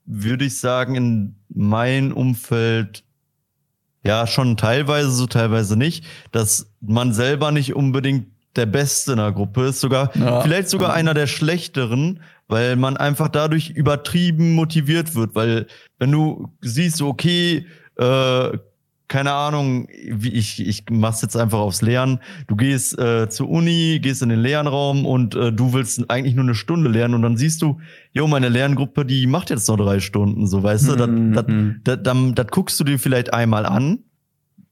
würde 0.06 0.46
ich 0.46 0.60
sagen, 0.60 0.96
in 0.96 1.36
mein 1.54 2.12
Umfeld 2.12 3.04
ja 4.04 4.28
schon 4.28 4.58
teilweise 4.58 5.12
so, 5.12 5.26
teilweise 5.28 5.78
nicht, 5.78 6.04
dass 6.32 6.72
man 6.82 7.14
selber 7.14 7.52
nicht 7.52 7.76
unbedingt 7.76 8.28
der 8.56 8.66
Beste 8.66 9.12
in 9.12 9.18
der 9.18 9.32
Gruppe 9.32 9.66
ist, 9.68 9.80
sogar 9.80 10.16
Ja. 10.18 10.42
vielleicht 10.42 10.70
sogar 10.70 10.94
einer 10.94 11.14
der 11.14 11.28
schlechteren, 11.28 12.22
weil 12.48 12.76
man 12.76 12.98
einfach 12.98 13.28
dadurch 13.30 13.70
übertrieben 13.70 14.54
motiviert 14.56 15.16
wird, 15.16 15.36
weil 15.36 15.68
wenn 16.00 16.12
du 16.12 16.52
siehst, 16.62 17.02
okay, 17.02 17.66
äh, 18.00 18.58
keine 19.08 19.32
Ahnung, 19.34 19.88
wie 20.08 20.30
ich, 20.30 20.60
ich 20.66 20.84
mach's 20.92 21.24
jetzt 21.24 21.36
einfach 21.36 21.58
aufs 21.58 21.82
Lernen. 21.82 22.20
Du 22.46 22.56
gehst 22.56 22.96
äh, 23.00 23.28
zur 23.28 23.50
Uni, 23.50 24.00
gehst 24.00 24.22
in 24.22 24.30
den 24.30 24.40
Lernraum 24.40 25.04
und 25.04 25.34
äh, 25.34 25.52
du 25.52 25.74
willst 25.74 26.12
eigentlich 26.12 26.36
nur 26.36 26.44
eine 26.44 26.54
Stunde 26.54 26.92
lernen 26.92 27.16
und 27.16 27.24
dann 27.24 27.36
siehst 27.36 27.64
du, 27.64 27.80
jo, 28.14 28.28
meine 28.28 28.50
Lerngruppe, 28.50 29.06
die 29.06 29.26
macht 29.26 29.50
jetzt 29.50 29.68
noch 29.68 29.78
drei 29.78 30.00
Stunden, 30.00 30.46
so 30.46 30.62
weißt 30.62 30.90
du, 30.90 30.96
das, 30.96 31.08
Mhm. 31.10 31.34
das, 31.34 31.46
das, 31.84 32.00
dann, 32.04 32.36
das 32.36 32.48
guckst 32.52 32.80
du 32.80 32.84
dir 32.84 33.00
vielleicht 33.00 33.34
einmal 33.34 33.66
an, 33.66 34.00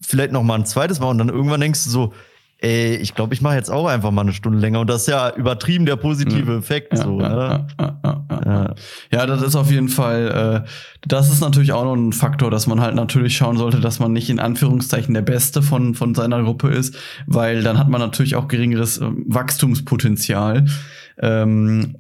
vielleicht 0.02 0.32
noch 0.34 0.44
mal 0.44 0.54
ein 0.60 0.66
zweites 0.68 1.00
Mal 1.00 1.10
und 1.10 1.18
dann 1.18 1.30
irgendwann 1.30 1.60
denkst 1.62 1.84
du 1.86 1.90
so, 1.90 2.14
ey, 2.60 2.96
ich 2.96 3.14
glaube, 3.14 3.34
ich 3.34 3.42
mache 3.42 3.56
jetzt 3.56 3.70
auch 3.70 3.88
einfach 3.88 4.12
mal 4.12 4.22
eine 4.22 4.34
Stunde 4.34 4.60
länger 4.60 4.80
und 4.80 4.90
das 4.90 5.02
ist 5.02 5.08
ja 5.08 5.34
übertrieben 5.36 5.86
der 5.86 5.96
positive 5.96 6.56
Effekt, 6.58 6.94
Ja, 6.94 7.04
so, 7.04 7.20
ja, 7.22 7.68
ne? 7.78 8.76
ja, 9.12 9.26
das 9.26 9.42
ist 9.42 9.56
auf 9.56 9.70
jeden 9.70 9.90
Fall, 9.90 10.64
äh, 10.66 10.70
das 11.08 11.32
ist 11.32 11.42
natürlich 11.42 11.74
auch 11.74 11.84
noch 11.84 11.96
ein 11.96 12.14
Faktor, 12.14 12.50
dass 12.50 12.68
man 12.68 12.82
halt 12.82 12.96
natürlich 12.96 13.38
schauen 13.38 13.58
sollte, 13.58 13.80
dass 13.80 14.00
man 14.00 14.14
nicht 14.14 14.30
in 14.30 14.40
Anführungszeichen 14.40 15.14
der 15.14 15.22
Beste 15.22 15.62
von, 15.62 15.94
von 15.94 16.16
seiner 16.16 16.42
Gruppe 16.44 16.70
ist, 16.70 16.96
weil 17.28 17.62
dann 17.62 17.78
hat 17.78 17.90
man 17.90 18.02
natürlich 18.02 18.36
auch 18.36 18.48
geringeres 18.48 18.98
ähm, 19.00 19.24
Wachstumspotenzial. 19.28 20.66
Ähm, 21.20 21.98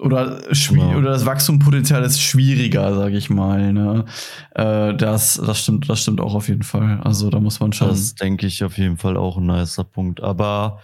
oder, 0.00 0.40
Genau. 0.68 0.96
oder 0.98 1.10
das 1.10 1.26
Wachstumspotenzial 1.26 2.02
ist 2.02 2.20
schwieriger, 2.20 2.94
sage 2.94 3.16
ich 3.16 3.30
mal. 3.30 3.72
Ne? 3.72 4.04
Äh, 4.54 4.94
das, 4.94 5.34
das 5.34 5.60
stimmt, 5.60 5.88
das 5.88 6.00
stimmt 6.02 6.20
auch 6.20 6.34
auf 6.34 6.48
jeden 6.48 6.62
Fall. 6.62 7.00
Also 7.04 7.30
da 7.30 7.40
muss 7.40 7.60
man 7.60 7.72
schon. 7.72 7.88
Das 7.88 8.14
denke 8.14 8.46
ich 8.46 8.64
auf 8.64 8.78
jeden 8.78 8.96
Fall 8.96 9.16
auch 9.16 9.36
ein 9.36 9.46
nicer 9.46 9.84
Punkt. 9.84 10.22
Aber 10.22 10.80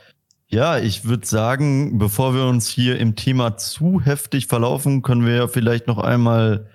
ja, 0.48 0.78
ich 0.78 1.04
würde 1.04 1.26
sagen, 1.26 1.98
bevor 1.98 2.34
wir 2.34 2.44
uns 2.44 2.68
hier 2.68 2.98
im 2.98 3.16
Thema 3.16 3.56
zu 3.56 4.00
heftig 4.00 4.46
verlaufen, 4.46 5.02
können 5.02 5.26
wir 5.26 5.34
ja 5.34 5.48
vielleicht 5.48 5.86
noch 5.86 5.98
einmal 5.98 6.66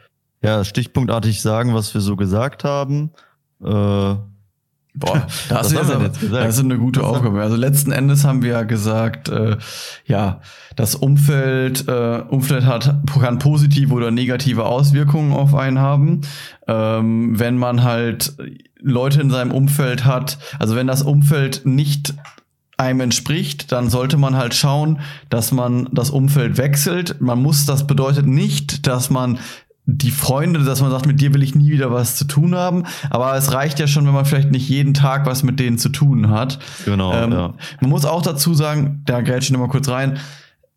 ja, 0.44 0.64
stichpunktartig 0.64 1.42
sagen, 1.42 1.74
was 1.74 1.94
wir 1.94 2.02
so 2.02 2.16
gesagt 2.16 2.64
haben. 2.64 3.12
Äh, 3.64 4.16
Boah, 5.02 5.28
das, 5.50 5.76
Was 5.76 5.90
ist 5.90 6.34
das 6.34 6.56
ist 6.56 6.64
eine 6.64 6.78
gute 6.78 7.04
Aufgabe. 7.04 7.42
Also 7.42 7.56
letzten 7.56 7.92
Endes 7.92 8.24
haben 8.24 8.42
wir 8.44 8.52
ja 8.52 8.64
gesagt, 8.64 9.30
äh, 9.30 9.58
ja, 10.06 10.40
das 10.76 10.96
Umfeld, 10.96 11.88
äh, 11.88 12.24
Umfeld 12.30 12.66
hat 12.66 12.96
kann 13.20 13.40
positive 13.40 13.94
oder 13.94 14.12
negative 14.12 14.66
Auswirkungen 14.66 15.34
auf 15.34 15.54
einen 15.54 15.80
haben. 15.80 16.22
Ähm, 16.68 17.38
wenn 17.38 17.58
man 17.58 17.84
halt 17.84 18.36
Leute 18.80 19.22
in 19.22 19.30
seinem 19.30 19.52
Umfeld 19.52 20.06
hat, 20.06 20.38
also 20.60 20.76
wenn 20.76 20.88
das 20.88 21.02
Umfeld 21.02 21.66
nicht 21.66 22.14
einem 22.82 23.02
entspricht, 23.02 23.72
dann 23.72 23.90
sollte 23.90 24.18
man 24.18 24.36
halt 24.36 24.56
schauen, 24.56 25.02
dass 25.30 25.52
man 25.52 25.88
das 25.92 26.10
Umfeld 26.10 26.58
wechselt. 26.58 27.22
Man 27.22 27.42
muss, 27.42 27.66
das 27.66 27.86
bedeutet 27.86 28.26
nicht, 28.26 28.88
dass 28.88 29.10
man 29.12 29.38
die 29.86 30.12
Freunde, 30.12 30.64
dass 30.64 30.82
man 30.82 30.92
sagt, 30.92 31.06
mit 31.06 31.20
dir 31.22 31.34
will 31.34 31.44
ich 31.44 31.56
nie 31.56 31.72
wieder 31.72 31.92
was 31.92 32.16
zu 32.16 32.26
tun 32.26 32.56
haben. 32.56 32.84
Aber 33.10 33.36
es 33.36 33.54
reicht 33.54 33.80
ja 33.80 33.88
schon, 33.88 34.06
wenn 34.06 34.14
man 34.14 34.26
vielleicht 34.26 34.52
nicht 34.52 34.70
jeden 34.70 34.94
Tag 34.94 35.26
was 35.26 35.44
mit 35.44 35.60
denen 35.60 35.78
zu 35.78 35.90
tun 35.90 36.30
hat. 36.30 36.60
genau, 36.86 37.14
Ähm, 37.14 37.32
ja. 37.32 37.54
Man 37.82 37.90
muss 37.90 38.06
auch 38.06 38.22
dazu 38.22 38.54
sagen, 38.54 39.02
da 39.06 39.22
grätsch 39.22 39.46
ich 39.46 39.52
noch 39.52 39.60
mal 39.60 39.70
kurz 39.70 39.90
rein, 39.90 40.20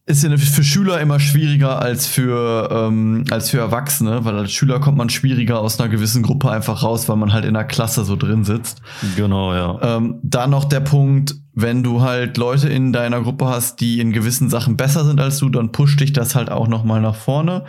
ist 0.06 0.22
ja 0.22 0.36
für 0.36 0.64
Schüler 0.64 1.00
immer 1.00 1.18
schwieriger 1.18 1.80
als 1.80 2.06
für, 2.06 2.68
ähm, 2.70 3.24
als 3.30 3.50
für 3.50 3.58
Erwachsene, 3.58 4.24
weil 4.26 4.36
als 4.36 4.52
Schüler 4.52 4.78
kommt 4.78 4.98
man 4.98 5.08
schwieriger 5.08 5.60
aus 5.60 5.80
einer 5.80 5.88
gewissen 5.88 6.22
Gruppe 6.22 6.50
einfach 6.50 6.82
raus, 6.82 7.08
weil 7.08 7.16
man 7.16 7.32
halt 7.32 7.46
in 7.46 7.54
der 7.54 7.64
Klasse 7.64 8.04
so 8.04 8.14
drin 8.14 8.44
sitzt. 8.44 8.82
Genau, 9.16 9.54
ja. 9.54 9.96
Ähm, 9.96 10.18
dann 10.22 10.50
noch 10.50 10.64
der 10.64 10.80
Punkt, 10.80 11.36
wenn 11.54 11.82
du 11.82 12.02
halt 12.02 12.36
Leute 12.36 12.68
in 12.68 12.92
deiner 12.92 13.22
Gruppe 13.22 13.46
hast, 13.46 13.80
die 13.80 13.98
in 13.98 14.12
gewissen 14.12 14.50
Sachen 14.50 14.76
besser 14.76 15.06
sind 15.06 15.20
als 15.20 15.38
du, 15.38 15.48
dann 15.48 15.72
pusht 15.72 16.00
dich 16.00 16.12
das 16.12 16.34
halt 16.34 16.50
auch 16.50 16.68
noch 16.68 16.84
mal 16.84 17.00
nach 17.00 17.16
vorne. 17.16 17.64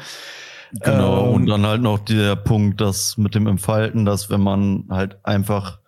Genau, 0.82 1.28
Ähm, 1.28 1.34
und 1.34 1.46
dann 1.48 1.66
halt 1.66 1.82
noch 1.82 2.00
der 2.00 2.36
Punkt, 2.36 2.82
dass 2.82 3.18
mit 3.18 3.36
dem 3.36 3.48
Entfalten, 3.48 4.06
dass 4.06 4.30
wenn 4.30 4.42
man 4.42 4.86
halt 4.90 5.18
einfach 5.24 5.80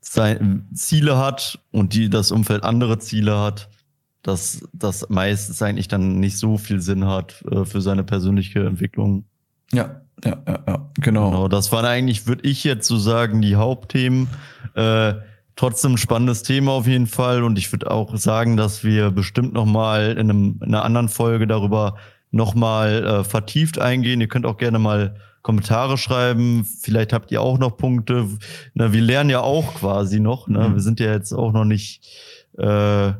seine 0.00 0.64
Ziele 0.72 1.18
hat 1.18 1.58
und 1.70 1.94
die 1.94 2.08
das 2.08 2.30
Umfeld 2.30 2.64
andere 2.64 2.98
Ziele 2.98 3.38
hat, 3.38 3.68
dass 4.22 4.66
das 4.72 5.08
meistens 5.08 5.60
eigentlich 5.62 5.88
dann 5.88 6.18
nicht 6.20 6.38
so 6.38 6.58
viel 6.58 6.80
Sinn 6.80 7.06
hat 7.06 7.44
äh, 7.50 7.64
für 7.64 7.80
seine 7.80 8.04
persönliche 8.04 8.64
Entwicklung. 8.64 9.24
Ja, 9.72 10.02
ja, 10.24 10.42
ja, 10.46 10.58
ja 10.66 10.90
genau. 11.00 11.30
Genau, 11.30 11.48
das 11.48 11.70
waren 11.72 11.84
eigentlich, 11.84 12.26
würde 12.26 12.48
ich 12.48 12.64
jetzt 12.64 12.88
so 12.88 12.96
sagen, 12.96 13.42
die 13.42 13.56
Hauptthemen. 13.56 14.28
Äh, 14.74 15.14
trotzdem 15.56 15.94
ein 15.94 15.98
spannendes 15.98 16.42
Thema 16.44 16.72
auf 16.72 16.86
jeden 16.86 17.08
Fall 17.08 17.42
und 17.42 17.58
ich 17.58 17.70
würde 17.72 17.90
auch 17.90 18.16
sagen, 18.16 18.56
dass 18.56 18.84
wir 18.84 19.10
bestimmt 19.10 19.52
noch 19.52 19.66
mal 19.66 20.12
in, 20.12 20.30
einem, 20.30 20.60
in 20.62 20.68
einer 20.68 20.84
anderen 20.84 21.08
Folge 21.08 21.46
darüber 21.46 21.96
noch 22.30 22.54
mal 22.54 23.04
äh, 23.04 23.24
vertieft 23.24 23.78
eingehen. 23.78 24.20
Ihr 24.20 24.28
könnt 24.28 24.46
auch 24.46 24.56
gerne 24.56 24.78
mal 24.78 25.16
Kommentare 25.42 25.96
schreiben. 25.96 26.64
Vielleicht 26.64 27.12
habt 27.12 27.30
ihr 27.30 27.40
auch 27.40 27.58
noch 27.58 27.76
Punkte. 27.76 28.26
Na, 28.74 28.92
wir 28.92 29.00
lernen 29.00 29.30
ja 29.30 29.40
auch 29.40 29.74
quasi 29.74 30.20
noch. 30.20 30.48
Ne? 30.48 30.68
Mhm. 30.68 30.74
Wir 30.74 30.80
sind 30.80 31.00
ja 31.00 31.12
jetzt 31.12 31.32
auch 31.32 31.52
noch 31.52 31.64
nicht 31.64 32.06
äh, 32.58 33.12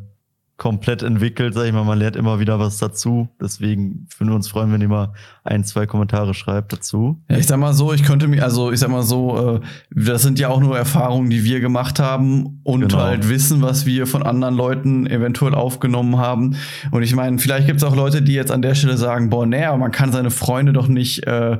komplett 0.59 1.05
entwickelt, 1.05 1.55
sag 1.55 1.67
ich 1.67 1.73
mal. 1.73 1.85
Man 1.85 1.99
lernt 2.01 2.17
immer 2.17 2.41
wieder 2.41 2.59
was 2.59 2.79
dazu. 2.79 3.29
Deswegen 3.41 4.09
würden 4.19 4.31
wir 4.31 4.35
uns 4.35 4.49
freuen, 4.49 4.73
wenn 4.73 4.81
ihr 4.81 4.89
mal 4.89 5.13
ein, 5.45 5.63
zwei 5.63 5.87
Kommentare 5.87 6.35
schreibt 6.35 6.73
dazu. 6.73 7.23
Ja, 7.31 7.39
ich 7.39 7.47
sag 7.47 7.59
mal 7.59 7.73
so, 7.73 7.93
ich 7.93 8.03
könnte 8.03 8.27
mir, 8.27 8.43
also 8.43 8.73
ich 8.73 8.81
sag 8.81 8.91
mal 8.91 9.05
so, 9.05 9.57
äh, 9.57 9.61
das 9.91 10.23
sind 10.23 10.41
ja 10.41 10.49
auch 10.49 10.61
nur 10.61 10.77
Erfahrungen, 10.77 11.31
die 11.31 11.45
wir 11.45 11.61
gemacht 11.61 12.01
haben 12.01 12.59
und 12.65 12.81
Genau. 12.89 13.01
halt 13.01 13.29
Wissen, 13.29 13.63
was 13.63 13.87
wir 13.87 14.09
von 14.09 14.25
anderen 14.25 14.57
Leuten 14.57 15.07
eventuell 15.07 15.55
aufgenommen 15.55 16.19
haben. 16.19 16.57
Und 16.91 17.05
ich 17.05 17.15
meine, 17.15 17.39
vielleicht 17.39 17.69
gibt 17.69 17.79
es 17.79 17.85
auch 17.85 17.95
Leute, 17.95 18.21
die 18.21 18.35
jetzt 18.35 18.51
an 18.51 18.61
der 18.61 18.75
Stelle 18.75 18.97
sagen, 18.97 19.31
boah, 19.31 19.47
aber 19.49 19.77
man 19.79 19.93
kann 19.93 20.11
seine 20.11 20.33
Freunde 20.33 20.73
doch 20.73 20.89
nicht, 20.89 21.25
äh, 21.27 21.59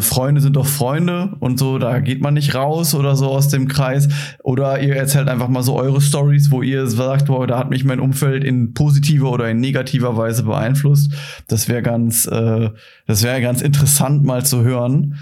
Freunde 0.00 0.40
sind 0.40 0.54
doch 0.54 0.66
Freunde 0.66 1.36
und 1.40 1.58
so, 1.58 1.78
da 1.78 1.98
geht 1.98 2.22
man 2.22 2.34
nicht 2.34 2.54
raus 2.54 2.94
oder 2.94 3.16
so 3.16 3.26
aus 3.26 3.48
dem 3.48 3.66
Kreis. 3.66 4.08
Oder 4.44 4.80
ihr 4.80 4.94
erzählt 4.94 5.28
einfach 5.28 5.48
mal 5.48 5.64
so 5.64 5.74
eure 5.74 6.00
Stories, 6.00 6.52
wo 6.52 6.62
ihr 6.62 6.86
sagt, 6.86 7.26
boah, 7.26 7.44
da 7.48 7.58
hat 7.58 7.70
mich 7.70 7.84
mein 7.84 7.98
Umfeld 7.98 8.27
in 8.32 8.74
positiver 8.74 9.30
oder 9.30 9.48
in 9.50 9.60
negativer 9.60 10.16
Weise 10.16 10.44
beeinflusst. 10.44 11.12
Das 11.48 11.68
wäre 11.68 11.82
ganz, 11.82 12.26
äh, 12.26 12.70
das 13.06 13.22
wäre 13.22 13.40
ganz 13.40 13.62
interessant 13.62 14.24
mal 14.24 14.44
zu 14.44 14.62
hören. 14.62 15.16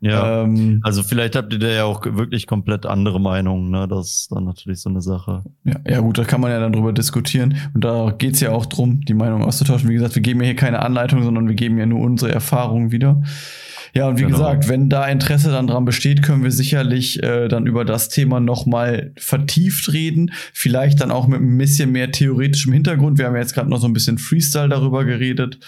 Ja. 0.00 0.42
Ähm, 0.42 0.80
also 0.84 1.02
vielleicht 1.02 1.34
habt 1.34 1.52
ihr 1.52 1.58
da 1.58 1.68
ja 1.68 1.84
auch 1.84 2.04
wirklich 2.04 2.46
komplett 2.46 2.86
andere 2.86 3.20
Meinungen, 3.20 3.70
ne? 3.70 3.88
Das 3.88 4.10
ist 4.10 4.32
dann 4.32 4.44
natürlich 4.44 4.80
so 4.80 4.90
eine 4.90 5.02
Sache. 5.02 5.42
ja, 5.64 5.74
ja 5.86 6.00
gut, 6.00 6.18
da 6.18 6.24
kann 6.24 6.40
man 6.40 6.50
ja 6.50 6.60
dann 6.60 6.72
drüber 6.72 6.92
diskutieren. 6.92 7.56
Und 7.74 7.82
da 7.82 8.14
geht's 8.16 8.40
ja 8.40 8.52
auch 8.52 8.66
drum, 8.66 9.00
die 9.00 9.14
Meinung 9.14 9.42
auszutauschen. 9.42 9.88
Wie 9.88 9.94
gesagt, 9.94 10.14
wir 10.14 10.22
geben 10.22 10.40
ja 10.40 10.46
hier 10.46 10.56
keine 10.56 10.80
Anleitung, 10.80 11.24
sondern 11.24 11.48
wir 11.48 11.56
geben 11.56 11.78
ja 11.78 11.86
nur 11.86 12.00
unsere 12.00 12.32
Erfahrungen 12.32 12.92
wieder. 12.92 13.22
Ja, 13.94 14.08
und 14.08 14.18
wie 14.18 14.22
Genau. 14.22 14.36
gesagt, 14.36 14.68
wenn 14.68 14.88
da 14.88 15.06
Interesse 15.06 15.50
dann 15.50 15.66
dran 15.66 15.84
besteht, 15.84 16.22
können 16.22 16.42
wir 16.44 16.50
sicherlich 16.50 17.22
äh, 17.22 17.48
dann 17.48 17.66
über 17.66 17.84
das 17.84 18.08
Thema 18.08 18.40
nochmal 18.40 19.12
vertieft 19.18 19.92
reden. 19.92 20.30
Vielleicht 20.52 21.00
dann 21.00 21.10
auch 21.10 21.26
mit 21.26 21.40
ein 21.40 21.58
bisschen 21.58 21.92
mehr 21.92 22.10
theoretischem 22.10 22.72
Hintergrund. 22.72 23.18
Wir 23.18 23.26
haben 23.26 23.34
ja 23.34 23.40
jetzt 23.40 23.54
gerade 23.54 23.70
noch 23.70 23.78
so 23.80 23.86
ein 23.86 23.92
bisschen 23.92 24.18
Freestyle 24.18 24.68
darüber 24.68 25.04
geredet, 25.04 25.58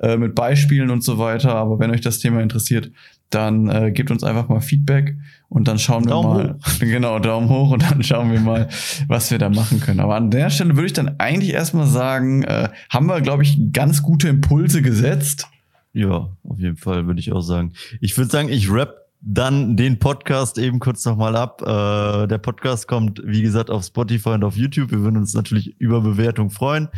äh, 0.00 0.16
mit 0.16 0.34
Beispielen 0.34 0.90
und 0.90 1.02
so 1.04 1.18
weiter. 1.18 1.54
Aber 1.54 1.78
wenn 1.78 1.90
euch 1.90 2.00
das 2.00 2.18
Thema 2.18 2.40
interessiert, 2.42 2.90
dann 3.30 3.68
äh, 3.68 3.90
gebt 3.90 4.12
uns 4.12 4.22
einfach 4.22 4.48
mal 4.48 4.60
Feedback 4.60 5.16
und 5.48 5.66
dann 5.66 5.78
schauen 5.80 6.04
wir 6.04 6.10
Daumen 6.10 6.28
mal. 6.46 6.58
Genau, 6.78 7.18
Daumen 7.18 7.48
hoch 7.48 7.72
und 7.72 7.82
dann 7.82 8.02
schauen 8.04 8.30
wir 8.30 8.38
mal, 8.40 8.68
was 9.08 9.30
wir 9.32 9.38
da 9.38 9.48
machen 9.50 9.80
können. 9.80 9.98
Aber 9.98 10.14
an 10.14 10.30
der 10.30 10.48
Stelle 10.50 10.76
würde 10.76 10.86
ich 10.86 10.92
dann 10.92 11.16
eigentlich 11.18 11.52
erstmal 11.52 11.88
sagen, 11.88 12.44
äh, 12.44 12.68
haben 12.88 13.06
wir, 13.06 13.20
glaube 13.20 13.42
ich, 13.42 13.58
ganz 13.72 14.02
gute 14.02 14.28
Impulse 14.28 14.80
gesetzt. 14.80 15.48
Ja, 15.96 16.28
auf 16.44 16.58
jeden 16.58 16.76
Fall 16.76 17.06
würde 17.06 17.20
ich 17.20 17.32
auch 17.32 17.40
sagen. 17.40 17.72
Ich 18.02 18.18
würde 18.18 18.30
sagen, 18.30 18.50
ich 18.50 18.70
rap 18.70 19.06
dann 19.22 19.78
den 19.78 19.98
Podcast 19.98 20.58
eben 20.58 20.78
kurz 20.78 21.02
nochmal 21.06 21.34
ab. 21.36 21.62
Äh, 21.62 22.26
der 22.26 22.36
Podcast 22.36 22.86
kommt, 22.86 23.22
wie 23.24 23.40
gesagt, 23.40 23.70
auf 23.70 23.82
Spotify 23.82 24.28
und 24.30 24.44
auf 24.44 24.58
YouTube. 24.58 24.90
Wir 24.90 25.00
würden 25.00 25.16
uns 25.16 25.32
natürlich 25.32 25.80
über 25.80 26.02
Bewertung 26.02 26.50
freuen. 26.50 26.90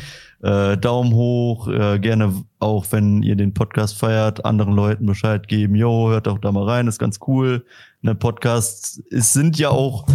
Äh, 0.42 0.76
Daumen 0.78 1.14
hoch, 1.14 1.68
äh, 1.68 2.00
gerne 2.00 2.44
auch, 2.58 2.86
wenn 2.90 3.22
ihr 3.22 3.36
den 3.36 3.54
Podcast 3.54 3.96
feiert, 3.96 4.44
anderen 4.44 4.74
Leuten 4.74 5.06
Bescheid 5.06 5.46
geben. 5.46 5.76
Jo, 5.76 6.10
hört 6.10 6.26
doch 6.26 6.38
da 6.38 6.50
mal 6.50 6.64
rein, 6.64 6.88
ist 6.88 6.98
ganz 6.98 7.20
cool. 7.28 7.64
Ne, 8.02 8.16
Podcasts 8.16 9.00
es 9.12 9.32
sind 9.32 9.60
ja 9.60 9.70
auch 9.70 10.08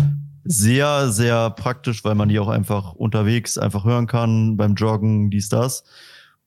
sehr, 0.44 1.10
sehr 1.10 1.52
praktisch, 1.52 2.04
weil 2.04 2.16
man 2.16 2.28
die 2.28 2.38
auch 2.38 2.50
einfach 2.50 2.92
unterwegs 2.92 3.58
einfach 3.58 3.86
hören 3.86 4.08
kann, 4.08 4.58
beim 4.58 4.76
Joggen, 4.76 5.30
dies, 5.30 5.48
das. 5.48 5.86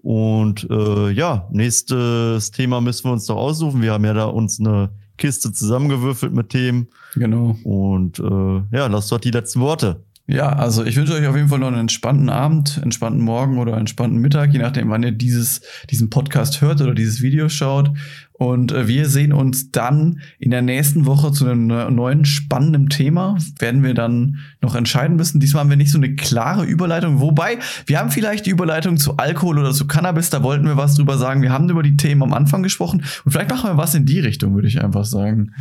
Und 0.06 0.70
äh, 0.70 1.10
ja, 1.10 1.48
nächstes 1.50 2.52
Thema 2.52 2.80
müssen 2.80 3.08
wir 3.08 3.12
uns 3.12 3.26
doch 3.26 3.34
aussuchen. 3.34 3.82
Wir 3.82 3.92
haben 3.92 4.04
ja 4.04 4.14
da 4.14 4.26
uns 4.26 4.60
eine 4.60 4.90
Kiste 5.18 5.50
zusammengewürfelt 5.50 6.32
mit 6.32 6.50
Themen. 6.50 6.86
Genau. 7.16 7.56
Und 7.64 8.20
äh, 8.20 8.62
ja, 8.70 8.86
lasst 8.86 9.10
doch 9.10 9.18
die 9.18 9.32
letzten 9.32 9.58
Worte. 9.58 10.05
Ja, 10.28 10.48
also 10.48 10.84
ich 10.84 10.96
wünsche 10.96 11.12
euch 11.14 11.24
auf 11.28 11.36
jeden 11.36 11.46
Fall 11.46 11.60
noch 11.60 11.68
einen 11.68 11.78
entspannten 11.78 12.28
Abend, 12.30 12.80
entspannten 12.82 13.22
Morgen 13.22 13.58
oder 13.58 13.76
entspannten 13.76 14.20
Mittag, 14.20 14.52
je 14.52 14.58
nachdem, 14.58 14.90
wann 14.90 15.04
ihr 15.04 15.12
dieses, 15.12 15.60
diesen 15.88 16.10
Podcast 16.10 16.60
hört 16.60 16.80
oder 16.80 16.94
dieses 16.94 17.22
Video 17.22 17.48
schaut. 17.48 17.92
Und 18.32 18.72
äh, 18.72 18.88
wir 18.88 19.08
sehen 19.08 19.32
uns 19.32 19.70
dann 19.70 20.18
in 20.40 20.50
der 20.50 20.62
nächsten 20.62 21.06
Woche 21.06 21.30
zu 21.30 21.46
einem 21.46 21.68
neu- 21.68 21.90
neuen 21.90 22.24
spannenden 22.24 22.88
Thema. 22.88 23.36
Werden 23.60 23.84
wir 23.84 23.94
dann 23.94 24.38
noch 24.60 24.74
entscheiden 24.74 25.14
müssen. 25.14 25.38
Diesmal 25.38 25.60
haben 25.60 25.70
wir 25.70 25.76
nicht 25.76 25.92
so 25.92 25.98
eine 25.98 26.16
klare 26.16 26.64
Überleitung. 26.64 27.20
Wobei, 27.20 27.58
wir 27.86 28.00
haben 28.00 28.10
vielleicht 28.10 28.46
die 28.46 28.50
Überleitung 28.50 28.96
zu 28.96 29.16
Alkohol 29.18 29.60
oder 29.60 29.72
zu 29.72 29.86
Cannabis. 29.86 30.28
Da 30.30 30.42
wollten 30.42 30.66
wir 30.66 30.76
was 30.76 30.96
drüber 30.96 31.18
sagen. 31.18 31.40
Wir 31.40 31.52
haben 31.52 31.70
über 31.70 31.84
die 31.84 31.96
Themen 31.96 32.24
am 32.24 32.34
Anfang 32.34 32.64
gesprochen. 32.64 33.04
Und 33.24 33.30
vielleicht 33.30 33.50
machen 33.50 33.70
wir 33.70 33.76
was 33.76 33.94
in 33.94 34.06
die 34.06 34.18
Richtung, 34.18 34.56
würde 34.56 34.66
ich 34.68 34.82
einfach 34.82 35.04
sagen. 35.04 35.52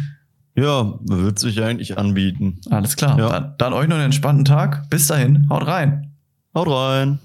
Ja, 0.56 0.94
wird 1.02 1.38
sich 1.38 1.62
eigentlich 1.62 1.98
anbieten. 1.98 2.60
Alles 2.70 2.96
klar. 2.96 3.18
Ja. 3.20 3.30
Dann, 3.30 3.54
dann 3.58 3.74
euch 3.74 3.88
noch 3.88 3.96
einen 3.96 4.06
entspannten 4.06 4.46
Tag. 4.46 4.90
Bis 4.90 5.08
dahin. 5.08 5.50
Haut 5.50 5.68
rein. 5.68 6.14
Haut 6.56 6.70
rein. 6.70 7.20